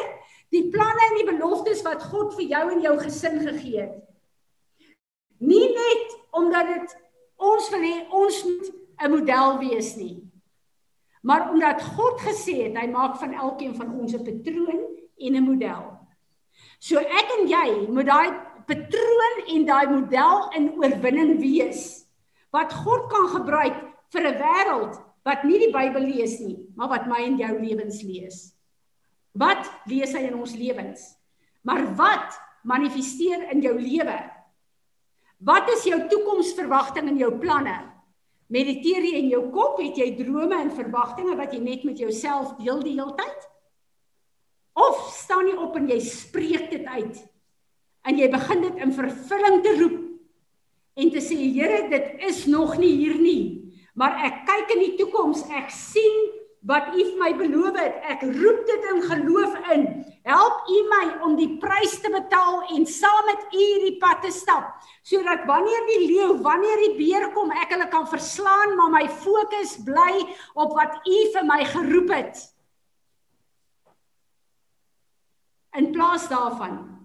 die 0.49 0.69
planne 0.69 1.03
en 1.09 1.17
die 1.17 1.29
beloftes 1.31 1.81
wat 1.85 2.03
God 2.03 2.33
vir 2.35 2.45
jou 2.45 2.71
en 2.71 2.81
jou 2.81 2.95
gesin 2.99 3.39
gegee 3.39 3.81
het. 3.81 3.97
Nie 5.39 5.69
net 5.73 6.17
omdat 6.31 6.67
dit 6.67 6.97
ons 7.37 7.69
wil 7.69 7.85
hê 7.85 8.07
ons 8.11 8.43
moet 8.43 8.73
'n 8.99 9.11
model 9.11 9.59
wees 9.59 9.95
nie. 9.95 10.23
Maar 11.21 11.51
omdat 11.51 11.81
God 11.81 12.19
gesê 12.21 12.63
het 12.63 12.77
hy 12.77 12.87
maak 12.87 13.17
van 13.17 13.33
elkeen 13.33 13.75
van 13.75 13.93
ons 13.99 14.13
'n 14.13 14.23
patroon 14.23 14.81
en 15.17 15.35
'n 15.35 15.43
model. 15.43 15.99
So 16.79 16.99
ek 16.99 17.27
en 17.39 17.47
jy 17.47 17.87
moet 17.91 18.05
daai 18.05 18.48
patroon 18.69 19.39
en 19.55 19.65
daai 19.65 19.87
model 19.89 20.49
in 20.57 20.71
oorwinning 20.77 21.39
wees 21.41 22.05
wat 22.53 22.73
God 22.85 23.09
kan 23.09 23.29
gebruik 23.33 23.77
vir 24.13 24.23
'n 24.29 24.39
wêreld 24.41 24.95
wat 25.25 25.43
nie 25.43 25.59
die 25.59 25.73
Bybel 25.73 26.05
lees 26.05 26.39
nie, 26.39 26.57
maar 26.75 26.89
wat 26.89 27.07
my 27.07 27.21
en 27.25 27.37
jou 27.37 27.53
lewens 27.59 28.01
lees. 28.01 28.53
Wat 29.33 29.69
lees 29.85 30.13
hy 30.15 30.25
in 30.29 30.37
ons 30.39 30.55
lewens? 30.55 31.15
Maar 31.61 31.83
wat 31.95 32.39
manifesteer 32.63 33.49
in 33.51 33.61
jou 33.61 33.75
lewe? 33.77 34.17
Wat 35.39 35.69
is 35.69 35.85
jou 35.87 35.99
toekomsverwagting 36.09 37.07
en 37.07 37.17
jou 37.17 37.31
planne? 37.39 37.77
Mediteer 38.49 39.05
jy 39.05 39.15
in 39.21 39.29
jou 39.29 39.43
kop? 39.53 39.77
Het 39.79 40.01
jy 40.01 40.09
drome 40.17 40.57
en 40.57 40.71
verwagtinge 40.73 41.35
wat 41.37 41.53
jy 41.53 41.59
net 41.59 41.85
met 41.85 42.01
jouself 42.01 42.55
deel 42.57 42.81
die 42.83 42.95
hele 42.97 43.13
tyd? 43.15 43.45
Of 44.73 45.11
staan 45.13 45.47
jy 45.47 45.55
op 45.59 45.75
en 45.75 45.87
jy 45.91 45.99
spreek 45.99 46.71
dit 46.71 46.85
uit? 46.85 47.21
En 48.07 48.17
jy 48.17 48.29
begin 48.31 48.61
dit 48.63 48.83
in 48.83 48.93
vervulling 48.95 49.61
te 49.63 49.73
roep 49.81 49.97
en 50.99 51.11
te 51.13 51.21
sê 51.23 51.37
Here, 51.39 51.85
dit 51.91 52.27
is 52.27 52.45
nog 52.51 52.77
nie 52.79 52.91
hier 52.99 53.19
nie, 53.19 53.43
maar 53.95 54.17
ek 54.27 54.43
kyk 54.47 54.75
in 54.75 54.83
die 54.83 54.95
toekoms, 54.99 55.45
ek 55.55 55.71
sien 55.71 56.17
wat 56.67 56.91
U 56.91 56.99
vir 56.99 57.15
my 57.19 57.29
beloof 57.39 57.77
het. 57.79 58.01
Ek 58.11 58.23
roep 58.35 58.65
dit 58.67 58.87
in 58.91 58.99
geloof 59.07 59.55
in. 59.71 59.85
Help 60.27 60.67
U 60.67 60.79
my 60.91 61.03
om 61.27 61.37
die 61.39 61.53
prys 61.61 61.95
te 62.03 62.11
betaal 62.11 62.65
en 62.75 62.85
saam 62.87 63.29
met 63.29 63.45
U 63.47 63.61
hierdie 63.61 63.95
pad 64.01 64.21
te 64.25 64.31
stap, 64.35 64.75
sodat 65.07 65.45
wanneer 65.47 65.87
die 65.87 66.01
leeu, 66.09 66.35
wanneer 66.43 66.83
die 66.83 66.95
beer 66.99 67.29
kom, 67.35 67.53
ek 67.63 67.71
hulle 67.75 67.87
kan 67.91 68.07
verslaan, 68.11 68.75
maar 68.79 68.91
my 68.91 69.05
fokus 69.23 69.77
bly 69.87 70.13
op 70.59 70.75
wat 70.75 70.99
U 71.07 71.19
vir 71.35 71.47
my 71.47 71.63
geroep 71.71 72.15
het. 72.17 72.45
In 75.79 75.93
plaas 75.95 76.27
daarvan 76.27 76.98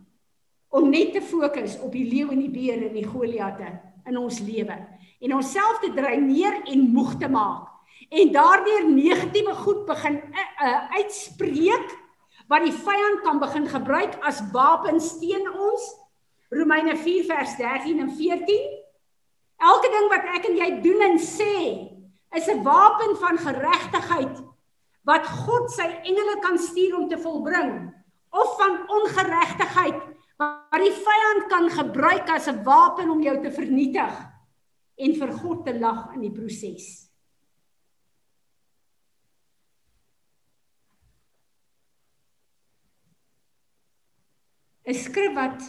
om 0.74 0.90
net 0.90 1.12
te 1.14 1.22
fokus 1.22 1.78
op 1.84 1.92
die 1.94 2.06
leeu 2.08 2.32
en 2.34 2.42
die 2.42 2.52
beer 2.52 2.82
en 2.82 2.96
die 2.96 3.06
Goliatte 3.06 3.70
in 4.10 4.18
ons 4.18 4.40
lewe 4.44 4.76
en 5.24 5.36
onsself 5.36 5.78
te 5.82 5.92
dreineer 5.94 6.62
en 6.72 6.88
moeg 6.94 7.14
te 7.20 7.30
maak 7.30 7.70
en 8.10 8.32
daardeur 8.34 8.88
negatiewe 8.90 9.54
goed 9.64 9.84
begin 9.88 10.18
uh, 10.18 10.48
uh, 10.66 10.80
uitspreek 10.98 11.94
wat 12.50 12.64
die 12.66 12.74
vyand 12.74 13.22
kan 13.24 13.40
begin 13.40 13.66
gebruik 13.70 14.16
as 14.26 14.42
wapens 14.52 15.14
teen 15.20 15.46
ons. 15.48 15.84
Romeine 16.52 16.96
4 17.00 17.24
vers 17.30 17.56
13 17.56 18.02
en 18.04 18.10
14. 18.12 18.66
Elke 19.64 19.90
ding 19.94 20.08
wat 20.12 20.28
ek 20.36 20.48
en 20.50 20.58
jy 20.60 20.70
doen 20.84 21.06
en 21.08 21.18
sê 21.22 21.54
is 22.34 22.48
'n 22.50 22.62
wapen 22.66 23.16
van 23.22 23.38
geregtigheid 23.38 24.42
wat 25.06 25.26
God 25.46 25.70
sy 25.70 25.86
engele 25.86 26.36
kan 26.42 26.58
stuur 26.58 26.96
om 26.98 27.08
te 27.08 27.18
volbring 27.18 27.94
of 28.30 28.56
van 28.58 28.82
ongeregtigheid 28.88 30.00
wat 30.74 30.82
die 30.82 30.96
vyand 31.06 31.44
kan 31.46 31.68
gebruik 31.70 32.30
as 32.34 32.48
'n 32.50 32.64
wapen 32.66 33.10
om 33.10 33.22
jou 33.22 33.36
te 33.42 33.50
vernietig 33.50 34.14
en 34.98 35.14
vir 35.14 35.32
God 35.38 35.64
te 35.64 35.78
lag 35.78 36.14
in 36.14 36.20
die 36.20 36.34
proses. 36.34 37.04
'n 44.84 44.94
skrif 44.94 45.32
wat 45.34 45.62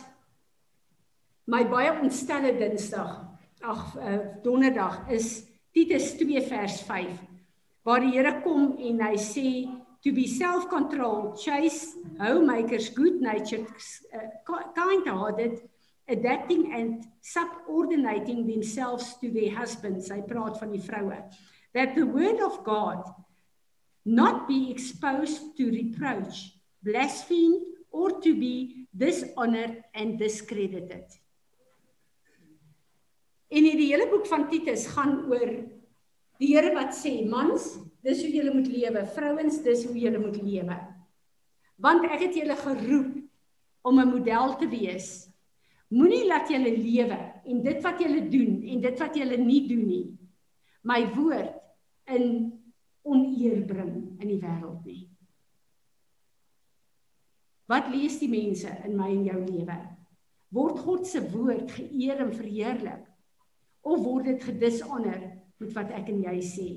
my 1.46 1.64
baie 1.70 1.92
ontstelle 2.02 2.58
Dinsdag, 2.58 3.14
ag 3.62 3.96
uh, 3.96 4.42
Donderdag 4.44 5.08
is 5.10 5.46
Titus 5.72 6.18
2 6.18 6.42
vers 6.50 6.82
5 6.82 7.22
waar 7.84 8.02
die 8.02 8.12
Here 8.18 8.42
kom 8.42 8.74
en 8.78 9.02
hy 9.06 9.16
sê 9.22 9.70
to 10.06 10.12
be 10.12 10.28
self-controlled, 10.28 11.42
chaste, 11.42 11.98
homemakers, 12.22 12.90
good-natured, 12.90 13.66
uh, 14.14 14.54
kind-hearted, 14.76 15.68
adapting 16.08 16.72
and 16.72 17.08
subordinating 17.22 18.46
themselves 18.46 19.16
to 19.20 19.32
their 19.32 19.50
husbands. 19.58 20.12
Hy 20.14 20.22
praat 20.22 20.60
van 20.62 20.76
die 20.76 20.84
vroue. 20.86 21.18
That 21.74 21.96
the 21.98 22.06
word 22.06 22.38
of 22.46 22.62
God 22.64 23.02
not 24.06 24.48
be 24.48 24.70
exposed 24.70 25.58
to 25.58 25.72
reproach, 25.74 26.54
blasphemed 26.86 27.66
or 27.90 28.22
to 28.22 28.38
be 28.38 28.86
dishonored 28.94 29.82
and 29.96 30.20
discredited. 30.20 31.10
En 33.50 33.66
in 33.66 33.78
die 33.80 33.90
hele 33.90 34.06
boek 34.12 34.30
van 34.30 34.46
Titus 34.52 34.86
gaan 34.94 35.24
oor 35.32 35.50
die 36.38 36.52
Here 36.52 36.74
wat 36.76 36.94
sê 36.94 37.24
mans, 37.26 37.72
dis 38.06 38.22
hoe 38.22 38.32
julle 38.32 38.54
moet 38.54 38.68
lewe, 38.70 39.06
vrouens, 39.16 39.62
dis 39.66 39.86
hoe 39.88 39.96
julle 39.98 40.20
moet 40.22 40.38
lewe. 40.38 40.76
Want 41.82 42.06
ek 42.06 42.28
het 42.28 42.36
julle 42.38 42.56
geroep 42.56 43.16
om 43.86 44.00
'n 44.00 44.12
model 44.14 44.56
te 44.62 44.70
wees 44.70 45.26
Moenie 45.94 46.26
laat 46.26 46.50
julle 46.50 46.72
lewe 46.74 47.18
en 47.46 47.62
dit 47.62 47.82
wat 47.86 48.00
julle 48.02 48.24
doen 48.30 48.62
en 48.74 48.82
dit 48.82 49.02
wat 49.02 49.18
julle 49.18 49.38
nie 49.38 49.62
doen 49.70 49.84
nie 49.86 50.06
my 50.86 51.02
woord 51.14 51.54
in 52.14 52.26
oneer 53.06 53.62
bring 53.66 53.94
in 54.22 54.30
die 54.30 54.40
wêreld 54.42 54.82
nie. 54.86 55.04
Wat 57.70 57.90
lees 57.94 58.20
die 58.22 58.30
mense 58.30 58.70
in 58.86 58.94
my 58.98 59.10
en 59.14 59.24
jou 59.26 59.40
lewe? 59.42 59.78
Word 60.54 60.82
God 60.86 61.08
se 61.10 61.22
woord 61.34 61.74
geëer 61.74 62.22
en 62.26 62.34
verheerlik 62.34 63.08
of 63.86 64.04
word 64.06 64.30
dit 64.30 64.46
gedishonor 64.46 65.22
met 65.62 65.74
wat 65.78 65.94
ek 65.98 66.12
en 66.14 66.22
jy 66.26 66.36
sê? 66.46 66.68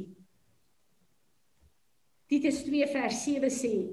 Titus 2.29 2.63
2 2.65 2.85
vers 2.93 3.25
7 3.25 3.49
sê: 3.49 3.89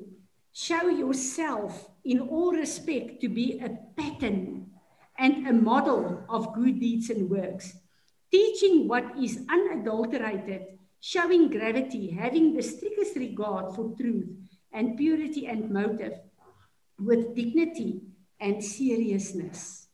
Show 0.51 0.89
yourself 0.89 1.89
in 2.03 2.19
all 2.19 2.51
respect 2.51 3.21
to 3.21 3.29
be 3.29 3.59
a 3.59 3.69
pattern 3.95 4.71
and 5.17 5.47
a 5.47 5.53
model 5.53 6.23
of 6.27 6.53
good 6.53 6.79
deeds 6.79 7.09
and 7.09 7.29
works, 7.29 7.77
teaching 8.29 8.87
what 8.87 9.15
is 9.17 9.39
unadulterated, 9.49 10.79
showing 10.99 11.49
gravity, 11.49 12.11
having 12.11 12.53
the 12.53 12.61
strictest 12.61 13.15
regard 13.15 13.73
for 13.73 13.95
truth 13.95 14.27
and 14.73 14.97
purity 14.97 15.47
and 15.47 15.71
motive, 15.71 16.19
with 16.99 17.35
dignity 17.35 18.01
and 18.39 18.61
seriousness. 18.61 19.87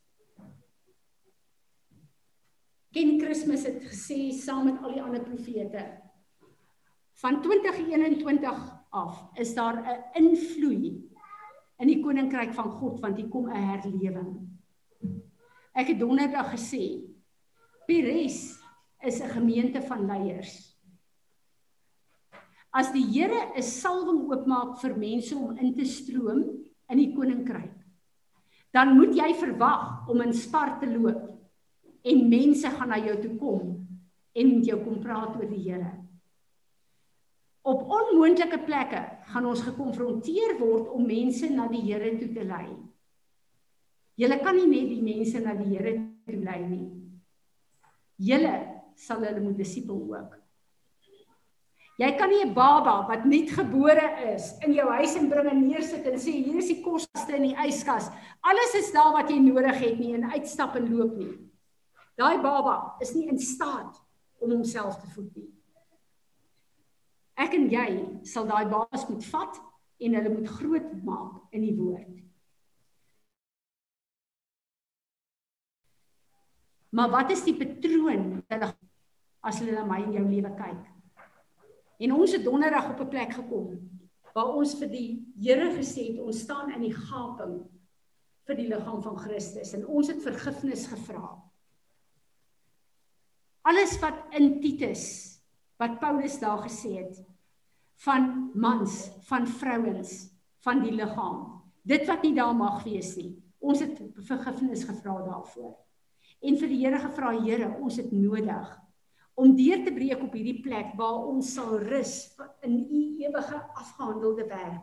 Ken 2.91 3.19
Christmas 3.21 3.63
het 3.69 3.85
gesê 3.85 4.33
saam 4.33 4.65
met 4.65 4.81
al 4.81 4.97
die 4.97 5.03
ander 5.05 5.21
profete 5.23 6.00
van 7.21 7.41
2021 7.41 8.83
af 8.89 9.29
is 9.33 9.53
daar 9.53 9.77
'n 9.77 10.23
invloed 10.23 10.85
in 11.77 11.87
die 11.87 12.01
koninkryk 12.01 12.53
van 12.53 12.71
God 12.71 12.99
want 12.99 13.17
hier 13.17 13.29
kom 13.29 13.49
'n 13.49 13.55
herlewing. 13.55 14.49
Ek 15.73 15.87
het 15.87 15.99
donderdag 15.99 16.51
gesê 16.51 17.05
Pires 17.85 18.59
is 18.99 19.21
'n 19.21 19.29
gemeente 19.29 19.81
van 19.81 20.05
leiers. 20.05 20.77
As 22.69 22.91
die 22.91 23.05
Here 23.05 23.53
'n 23.55 23.61
salwing 23.61 24.29
oopmaak 24.31 24.79
vir 24.79 24.97
mense 24.97 25.35
om 25.35 25.57
in 25.57 25.75
te 25.75 25.85
stroom 25.85 26.43
in 26.89 26.97
die 26.97 27.13
koninkryk, 27.13 27.75
dan 28.71 28.95
moet 28.95 29.15
jy 29.15 29.33
verwag 29.33 30.09
om 30.09 30.21
in 30.21 30.33
spar 30.33 30.79
te 30.79 30.87
loop 30.87 31.39
en 32.01 32.29
mense 32.29 32.69
gaan 32.69 32.89
na 32.89 32.97
jou 32.97 33.21
toe 33.21 33.37
kom 33.37 33.87
en 34.33 34.55
met 34.55 34.65
jou 34.65 34.83
kom 34.83 34.99
praat 34.99 35.35
oor 35.35 35.49
die 35.49 35.69
Here. 35.69 36.00
Op 37.61 37.83
onmoontlike 37.85 38.57
plekke 38.65 39.01
gaan 39.29 39.45
ons 39.45 39.61
gekonfronteer 39.61 40.55
word 40.57 40.89
om 40.89 41.05
mense 41.05 41.49
na 41.53 41.67
die 41.69 41.83
Here 41.85 42.15
toe 42.17 42.31
te 42.33 42.45
lei. 42.45 42.71
Julle 44.17 44.37
kan 44.41 44.57
nie 44.57 44.69
net 44.69 44.89
die 44.89 45.01
mense 45.05 45.41
na 45.43 45.53
die 45.57 45.69
Here 45.69 45.93
toe 46.25 46.39
lei 46.41 46.61
nie. 46.65 46.87
Julle 48.21 48.55
sal 48.97 49.21
hulle 49.25 49.43
moet 49.43 49.61
disipel 49.61 50.01
ook. 50.09 50.41
Jy 52.01 52.09
kan 52.17 52.29
nie 52.29 52.41
'n 52.41 52.53
baba 52.53 53.05
wat 53.07 53.25
net 53.25 53.51
gebore 53.51 54.33
is 54.33 54.57
in 54.65 54.73
jou 54.73 54.89
huis 54.89 55.15
en 55.15 55.29
bring 55.29 55.49
en 55.49 55.67
neersit 55.67 56.05
en 56.05 56.17
sê 56.17 56.31
hier 56.31 56.57
is 56.57 56.67
die 56.67 56.81
koste 56.81 57.35
in 57.35 57.43
die 57.43 57.55
yskas. 57.67 58.09
Alles 58.41 58.73
is 58.73 58.91
daar 58.91 59.13
wat 59.13 59.29
jy 59.29 59.37
nodig 59.37 59.77
het 59.77 59.99
nie 59.99 60.15
en 60.15 60.31
uitstap 60.31 60.75
en 60.75 60.89
loop 60.89 61.15
nie. 61.17 61.37
Daai 62.17 62.41
baba 62.41 62.97
is 63.01 63.13
nie 63.13 63.27
in 63.27 63.37
staat 63.37 64.01
om 64.39 64.49
homself 64.49 64.97
te 64.97 65.07
voed 65.13 65.35
nie. 65.35 65.60
Ek 67.39 67.53
en 67.55 67.69
jy 67.71 67.87
sal 68.27 68.47
daai 68.49 68.65
babas 68.69 69.07
moet 69.09 69.23
vat 69.31 69.59
en 70.01 70.17
hulle 70.17 70.33
moet 70.33 70.49
groot 70.49 70.89
maak 71.05 71.53
in 71.55 71.65
die 71.65 71.75
woord. 71.77 72.17
Maar 76.91 77.11
wat 77.13 77.31
is 77.31 77.43
die 77.47 77.55
patroon 77.55 78.41
hulle 78.51 78.71
as 79.47 79.59
hulle 79.61 79.75
na 79.77 79.85
my 79.87 80.01
en 80.03 80.15
jou 80.17 80.25
lewe 80.27 80.51
kyk? 80.57 80.81
En 82.01 82.13
ons 82.17 82.33
het 82.35 82.43
donderdag 82.43 82.89
op 82.91 82.99
'n 82.99 83.09
plek 83.09 83.33
gekom 83.33 83.77
waar 84.33 84.55
ons 84.55 84.75
vir 84.79 84.89
die 84.89 85.09
Here 85.41 85.71
gesê 85.75 86.11
het 86.11 86.19
ons 86.19 86.39
staan 86.39 86.71
in 86.71 86.81
die 86.81 86.93
gaping 86.95 87.61
vir 88.47 88.55
die 88.55 88.67
liggaam 88.67 89.01
van 89.03 89.17
Christus 89.17 89.73
en 89.73 89.85
ons 89.87 90.07
het 90.07 90.21
vergifnis 90.23 90.87
gevra. 90.87 91.41
Alles 93.61 93.99
wat 93.99 94.33
in 94.33 94.59
Titus 94.61 95.30
wat 95.81 95.99
Paulus 96.01 96.37
daar 96.39 96.61
gesê 96.61 96.93
het 97.01 97.21
van 98.05 98.51
mans, 98.53 99.09
van 99.29 99.47
vrouens, 99.47 100.29
van 100.65 100.81
die 100.81 100.93
liggaam. 100.93 101.47
Dit 101.81 102.05
wat 102.09 102.21
nie 102.25 102.35
daar 102.37 102.53
mag 102.57 102.83
wees 102.85 103.15
nie. 103.17 103.33
Ons 103.61 103.81
het 103.81 103.97
vergifnis 104.25 104.85
gevra 104.89 105.19
daarvoor 105.25 105.75
en 106.41 106.57
vir 106.57 106.71
die 106.71 106.79
Here 106.81 106.99
gevra, 107.01 107.33
Here, 107.37 107.67
ons 107.81 107.99
het 108.01 108.13
nodig 108.13 108.69
om 109.41 109.53
deur 109.55 109.83
te 109.85 109.93
breek 109.95 110.21
op 110.21 110.33
hierdie 110.35 110.59
plek 110.61 110.95
waar 110.99 111.27
ons 111.29 111.53
sal 111.55 111.77
rus 111.85 112.15
in 112.67 112.75
u 112.83 113.01
ewige 113.23 113.57
afgehandelde 113.79 114.45
werk. 114.49 114.81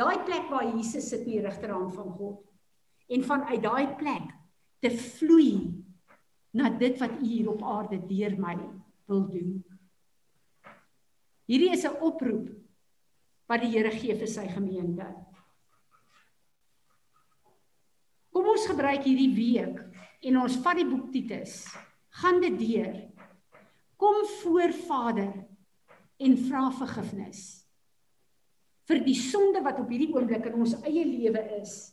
Daai 0.00 0.22
plek 0.26 0.48
waar 0.50 0.64
Jesus 0.70 1.10
sit 1.12 1.26
in 1.26 1.36
die 1.36 1.42
regterhand 1.44 1.92
van 1.94 2.14
God. 2.16 2.40
En 3.12 3.26
vanuit 3.26 3.62
daai 3.62 3.92
plek 4.00 4.30
te 4.82 4.90
vloei 4.96 5.84
na 6.56 6.70
dit 6.80 6.96
wat 6.98 7.20
u 7.20 7.26
hier 7.26 7.50
op 7.52 7.62
aarde 7.62 8.00
deur 8.08 8.38
my 8.40 8.56
wil 9.10 9.26
doen. 9.28 9.60
Hierdie 11.52 11.74
is 11.76 11.84
'n 11.84 12.00
oproep 12.00 12.48
wat 13.46 13.60
die 13.60 13.72
Here 13.74 13.90
gee 13.92 14.14
vir 14.16 14.28
sy 14.28 14.46
gemeente. 14.48 15.04
Kom 18.32 18.46
ons 18.48 18.64
gebruik 18.64 19.04
hierdie 19.04 19.34
week 19.36 19.82
en 20.24 20.38
ons 20.40 20.56
vat 20.64 20.78
die 20.78 20.88
boek 20.88 21.10
Titus, 21.12 21.66
gaan 22.22 22.40
dit 22.40 22.56
deur. 22.56 22.94
Kom 24.00 24.24
voor 24.40 24.72
Vader 24.72 25.34
en 26.16 26.36
vra 26.48 26.70
vergifnis 26.70 27.42
vir 28.88 29.02
die 29.04 29.14
sonde 29.14 29.60
wat 29.62 29.78
op 29.78 29.92
hierdie 29.92 30.10
oomblik 30.10 30.46
in 30.48 30.56
ons 30.64 30.72
eie 30.82 31.04
lewe 31.04 31.42
is, 31.60 31.92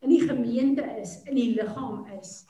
in 0.00 0.10
die 0.10 0.24
gemeente 0.24 0.84
is, 1.00 1.20
in 1.28 1.36
die 1.36 1.52
liggaam 1.54 2.06
is. 2.16 2.46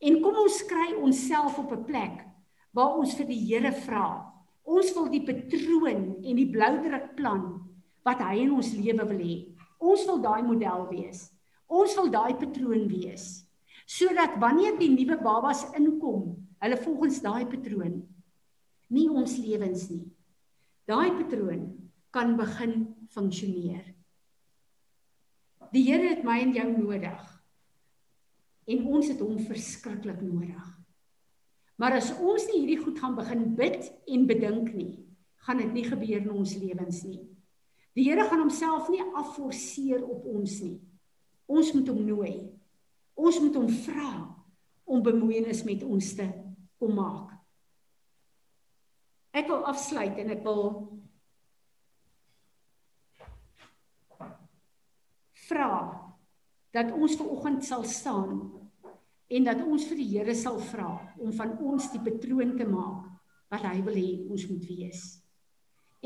En 0.00 0.18
kom 0.24 0.40
ons 0.42 0.62
kry 0.64 0.94
onsself 0.96 1.58
op 1.58 1.72
'n 1.72 1.84
plek 1.84 2.24
waar 2.72 2.96
ons 2.96 3.14
vir 3.14 3.26
die 3.26 3.44
Here 3.44 3.72
vra. 3.72 4.25
Ons 4.66 4.90
wil 4.96 5.08
die 5.12 5.22
patroon 5.22 6.02
en 6.26 6.38
die 6.38 6.50
bloudruk 6.50 7.14
plan 7.18 7.44
wat 8.06 8.22
hy 8.22 8.42
in 8.44 8.52
ons 8.58 8.74
lewe 8.74 9.06
wil 9.06 9.22
hê. 9.22 9.36
Ons 9.78 10.06
wil 10.08 10.18
daai 10.24 10.42
model 10.46 10.86
wees. 10.90 11.28
Ons 11.66 11.94
wil 11.98 12.10
daai 12.12 12.34
patroon 12.38 12.86
wees 12.90 13.46
sodat 13.86 14.34
wanneer 14.42 14.74
die 14.80 14.90
nuwe 14.90 15.14
babas 15.22 15.60
inkom, 15.78 16.32
hulle 16.58 16.78
volgens 16.82 17.20
daai 17.22 17.46
patroon 17.46 18.00
nie 18.92 19.06
ons 19.10 19.36
lewens 19.42 19.88
nie. 19.90 20.04
Daai 20.86 21.10
patroon 21.18 21.68
kan 22.14 22.36
begin 22.38 22.86
funksioneer. 23.14 23.82
Die 25.74 25.82
Here 25.88 26.12
het 26.12 26.22
my 26.26 26.38
en 26.44 26.54
jou 26.54 26.66
nodig. 26.76 27.24
En 28.70 28.86
ons 28.94 29.10
het 29.10 29.22
hom 29.22 29.38
verskriklik 29.42 30.22
nodig. 30.22 30.66
Maar 31.76 31.98
as 31.98 32.12
ons 32.16 32.46
nie 32.48 32.62
hierdie 32.62 32.80
goed 32.80 32.98
gaan 33.00 33.16
begin 33.18 33.50
bid 33.58 33.90
en 34.08 34.26
bedink 34.28 34.72
nie, 34.72 34.94
gaan 35.44 35.60
dit 35.60 35.72
nie 35.76 35.84
gebeur 35.84 36.22
in 36.22 36.32
ons 36.32 36.56
lewens 36.58 37.02
nie. 37.04 37.22
Die 37.96 38.04
Here 38.08 38.24
gaan 38.28 38.42
homself 38.44 38.88
nie 38.92 39.04
afforceer 39.16 40.02
op 40.04 40.24
ons 40.28 40.58
nie. 40.64 40.78
Ons 41.48 41.72
moet 41.76 41.88
hom 41.88 42.02
nooi. 42.04 42.34
Ons 43.16 43.38
moet 43.40 43.54
hom 43.56 43.68
vra 43.84 44.10
om 44.86 45.04
bemoeienis 45.04 45.62
met 45.68 45.84
ons 45.86 46.10
te 46.18 46.26
kom 46.80 46.96
maak. 46.96 47.32
Ek 49.36 49.48
wil 49.48 49.64
afsluit 49.68 50.16
en 50.20 50.32
ek 50.32 50.44
wil 50.44 50.62
vra 55.46 55.70
dat 56.76 56.92
ons 56.92 57.16
ver 57.16 57.32
oggend 57.32 57.64
sal 57.64 57.84
staan 57.88 58.40
en 59.28 59.46
dat 59.48 59.62
ons 59.64 59.86
vir 59.90 59.98
die 59.98 60.10
Here 60.14 60.34
sal 60.38 60.58
vra 60.70 60.90
om 61.18 61.32
van 61.34 61.56
ons 61.58 61.90
die 61.92 62.02
patroon 62.02 62.56
te 62.58 62.66
maak 62.68 63.08
wat 63.50 63.64
hy 63.66 63.80
wil 63.86 63.96
hê 63.98 64.10
ons 64.30 64.48
moet 64.50 64.66
wees. 64.68 65.22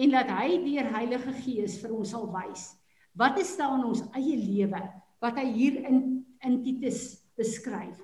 en 0.01 0.11
dat 0.11 0.31
hy 0.33 0.57
deur 0.65 0.87
Heilige 0.95 1.33
Gees 1.43 1.81
vir 1.83 1.93
ons 1.93 2.11
sal 2.15 2.31
wys 2.33 2.71
wat 3.19 3.39
is 3.43 3.57
daar 3.59 3.75
in 3.79 3.85
ons 3.91 4.05
eie 4.17 4.37
lewe 4.39 4.81
wat 5.21 5.37
hy 5.37 5.47
hier 5.53 5.83
in 5.85 6.21
in 6.41 6.63
Titus 6.65 7.21
beskryf. 7.37 7.99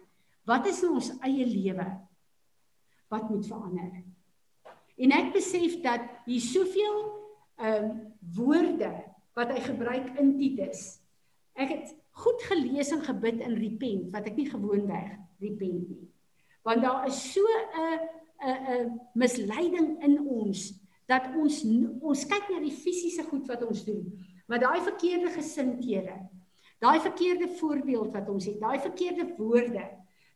Wat 0.46 0.66
is 0.68 0.82
in 0.84 0.96
ons 0.98 1.10
eie 1.24 1.46
lewe 1.48 1.86
wat 3.12 3.30
moet 3.30 3.46
verander? 3.48 4.02
En 4.96 5.14
ek 5.16 5.32
besef 5.36 5.78
dat 5.84 6.04
hier 6.26 6.42
soveel 6.44 6.98
ehm 7.56 7.86
um, 7.86 7.94
woorde 8.36 8.90
wat 9.36 9.52
hy 9.52 9.60
gebruik 9.64 10.10
in 10.20 10.34
Titus. 10.36 10.98
Ek 11.56 11.72
het 11.72 11.92
goed 12.16 12.42
gelees 12.48 12.92
en 12.94 13.04
gebid 13.04 13.42
in 13.44 13.58
repent 13.60 14.12
wat 14.14 14.28
ek 14.30 14.38
nie 14.38 14.48
gewoonweg 14.48 15.10
repent 15.42 15.88
nie. 15.90 16.06
Want 16.66 16.82
daar 16.82 17.06
is 17.06 17.18
so 17.32 17.44
'n 17.44 18.00
'n 18.42 18.58
'n 18.76 19.00
misleiding 19.14 20.02
in 20.02 20.18
ons 20.28 20.72
dat 21.06 21.30
ons 21.38 21.62
ons 22.00 22.24
kyk 22.26 22.48
na 22.50 22.60
die 22.60 22.74
fisiese 22.74 23.22
goed 23.30 23.46
wat 23.46 23.62
ons 23.66 23.84
doen, 23.84 24.06
maar 24.48 24.58
daai 24.58 24.80
verkeerde 24.82 25.30
gesindhede, 25.30 26.16
daai 26.82 27.00
verkeerde 27.00 27.48
voorbeeld 27.48 28.12
wat 28.12 28.28
ons 28.28 28.46
het, 28.46 28.60
daai 28.60 28.78
verkeerde 28.80 29.28
woorde, 29.38 29.84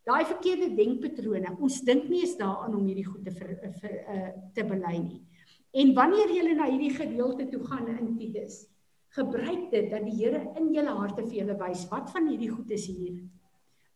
daai 0.07 0.25
verkeerde 0.25 0.71
denkpatrone, 0.75 1.57
ons 1.61 1.81
dink 1.81 2.09
nie 2.09 2.23
eens 2.23 2.37
daaraan 2.39 2.75
om 2.75 2.87
hierdie 2.87 3.07
goed 3.07 3.25
te 3.25 3.35
vir, 3.35 3.57
vir 3.81 3.97
uh, 4.15 4.31
te 4.55 4.65
bely 4.65 4.97
nie. 4.99 5.21
En 5.71 5.93
wanneer 5.95 6.33
jy 6.35 6.55
na 6.55 6.71
hierdie 6.71 6.95
gedeelte 6.95 7.47
toe 7.51 7.63
gaan 7.67 7.91
in 7.93 8.17
Titus, 8.19 8.65
gebruik 9.17 9.71
dit 9.73 9.91
dat 9.91 10.05
die 10.07 10.17
Here 10.19 10.45
in 10.61 10.71
julle 10.75 10.95
harte 10.95 11.25
vir 11.27 11.41
julle 11.43 11.57
wys 11.59 11.87
wat 11.91 12.13
van 12.15 12.29
hierdie 12.31 12.51
goed 12.53 12.71
is 12.71 12.87
hier. 12.87 13.19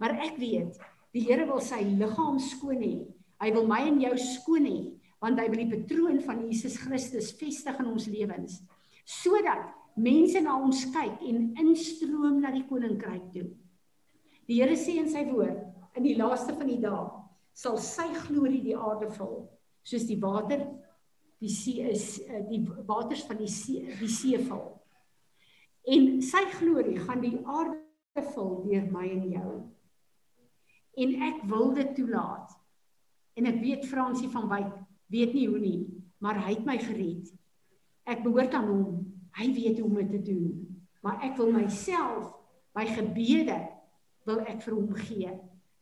Maar 0.03 0.16
ek 0.27 0.38
weet, 0.42 0.79
die 1.14 1.22
Here 1.29 1.46
wil 1.46 1.62
sy 1.62 1.83
liggaam 1.87 2.40
skoon 2.42 2.83
hê. 2.83 2.94
Hy 3.42 3.50
wil 3.55 3.66
my 3.70 3.83
en 3.87 4.03
jou 4.03 4.14
skoon 4.20 4.68
hê 4.70 4.79
want 5.24 5.38
hy 5.40 5.46
wil 5.48 5.62
die 5.62 5.70
patroon 5.70 6.18
van 6.20 6.42
Jesus 6.44 6.74
Christus 6.83 7.31
vestig 7.38 7.79
in 7.81 7.87
ons 7.88 8.11
lewens 8.12 8.59
sodat 9.09 9.70
mense 10.00 10.40
na 10.40 10.57
ons 10.61 10.87
kyk 10.92 11.22
en 11.29 11.50
instroom 11.61 12.40
na 12.42 12.50
die 12.55 12.64
koninkryk 12.68 13.27
toe. 13.35 13.46
Die 14.48 14.59
Here 14.61 14.77
sê 14.81 14.96
in 15.00 15.11
sy 15.12 15.27
woord 15.31 15.61
in 15.96 16.07
die 16.07 16.16
laaste 16.18 16.57
van 16.57 16.68
die 16.68 16.81
dae 16.83 17.05
sal 17.57 17.79
sy 17.81 18.09
glorie 18.24 18.62
die 18.64 18.77
aarde 18.77 19.11
vul 19.14 19.44
soos 19.87 20.07
die 20.09 20.18
water 20.20 20.64
die 21.40 21.53
see 21.53 21.85
is 21.85 22.18
eh, 22.24 22.42
die 22.48 22.62
waters 22.88 23.24
van 23.29 23.38
die 23.40 23.50
see 23.50 23.85
die 24.00 24.11
see 24.11 24.40
vul. 24.48 24.64
En 25.85 26.20
sy 26.25 26.42
glorie 26.57 26.97
gaan 27.03 27.20
die 27.20 27.37
aarde 27.44 28.25
vul 28.35 28.53
deur 28.64 28.87
my 28.92 29.05
en 29.11 29.25
jou. 29.33 29.53
En 31.05 31.16
ek 31.29 31.42
wil 31.51 31.75
dit 31.77 31.90
toelaat. 31.99 32.55
En 33.35 33.49
ek 33.51 33.59
weet 33.61 33.88
Fransie 33.90 34.31
van 34.33 34.47
Wyk 34.49 34.70
weet 35.12 35.35
nie 35.37 35.49
hoe 35.51 35.61
nie, 35.61 35.81
maar 36.23 36.38
hy 36.47 36.55
het 36.55 36.64
my 36.66 36.79
gered. 36.81 37.33
Ek 38.09 38.23
behoort 38.25 38.55
aan 38.55 38.70
hom. 38.70 39.03
Hy 39.35 39.49
weet 39.53 39.81
hoe 39.81 39.88
om 39.88 39.99
dit 39.99 40.12
te 40.14 40.23
doen. 40.31 40.62
Maar 41.05 41.27
ek 41.27 41.37
wil 41.37 41.51
myself, 41.53 42.31
my 42.75 42.87
gebede 42.88 43.59
wil 44.25 44.40
ek 44.49 44.62
vir 44.64 44.79
hom 44.79 44.94
gee 45.05 45.35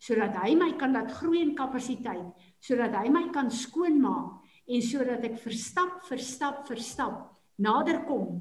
sodat 0.03 0.35
hy 0.43 0.57
my 0.59 0.73
kan 0.75 0.91
laat 0.97 1.13
groei 1.15 1.45
in 1.45 1.53
kapasiteit, 1.55 2.33
sodat 2.59 2.97
hy 2.99 3.07
my 3.15 3.29
kan 3.35 3.47
skoonmaak 3.55 4.43
en 4.67 4.83
sodat 4.83 5.23
ek 5.29 5.37
verstap 5.45 6.01
vir 6.09 6.23
stap 6.27 6.65
vir 6.67 6.81
stap 6.83 7.21
nader 7.63 8.01
kom 8.09 8.41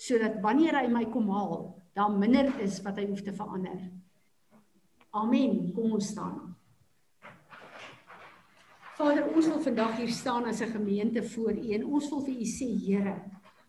sodat 0.00 0.38
wanneer 0.44 0.78
hy 0.80 0.86
my 0.88 1.04
kom 1.12 1.28
haal, 1.34 1.74
daar 1.96 2.12
minder 2.12 2.48
is 2.64 2.78
wat 2.86 2.96
hy 3.00 3.08
hoef 3.10 3.20
te 3.26 3.34
verander. 3.36 3.82
Amen. 5.10 5.72
Kom 5.74 5.98
ons 5.98 6.12
staan. 6.14 6.38
Vader, 9.00 9.26
ons 9.32 9.48
wil 9.48 9.60
vandag 9.64 9.96
hier 9.98 10.12
staan 10.12 10.44
as 10.44 10.60
'n 10.60 10.72
gemeente 10.76 11.22
voor 11.22 11.52
U 11.52 11.72
en 11.72 11.84
ons 11.84 12.08
wil 12.10 12.20
vir 12.24 12.34
U 12.34 12.46
sê, 12.46 12.68
Here, 12.86 13.14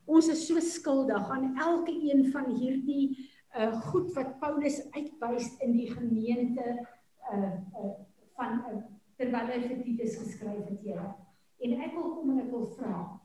ons 0.05 0.27
is 0.27 0.47
so 0.47 0.59
skuldig 0.59 1.29
aan 1.29 1.57
elke 1.57 1.91
een 1.91 2.31
van 2.31 2.55
hierdie 2.55 3.27
uh 3.55 3.81
goed 3.91 4.13
wat 4.15 4.39
Paulus 4.39 4.91
uitwys 4.91 5.57
in 5.59 5.71
die 5.71 5.91
gemeente 5.91 6.87
uh 7.31 7.55
uh 7.79 7.95
van 8.35 8.63
uh, 8.71 8.83
terwyl 9.15 9.47
hy 9.47 9.59
vir 9.67 9.83
Titus 9.83 10.17
geskryf 10.17 10.67
het, 10.69 10.79
Here. 10.83 11.15
En 11.59 11.81
ek 11.81 11.93
wil 11.95 12.15
kom 12.15 12.29
en 12.29 12.39
ek 12.39 12.51
wil 12.51 12.67
vra 12.77 13.21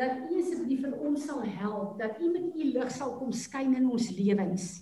dat 0.00 0.16
U 0.24 0.40
asseblief 0.40 0.80
vir 0.86 0.96
ons 0.96 1.28
sal 1.28 1.44
help, 1.60 1.98
dat 2.00 2.16
U 2.20 2.32
met 2.32 2.56
U 2.56 2.70
lig 2.72 2.90
sal 2.94 3.18
kom 3.20 3.34
skyn 3.36 3.76
in 3.76 3.90
ons 3.92 4.08
lewens. 4.16 4.72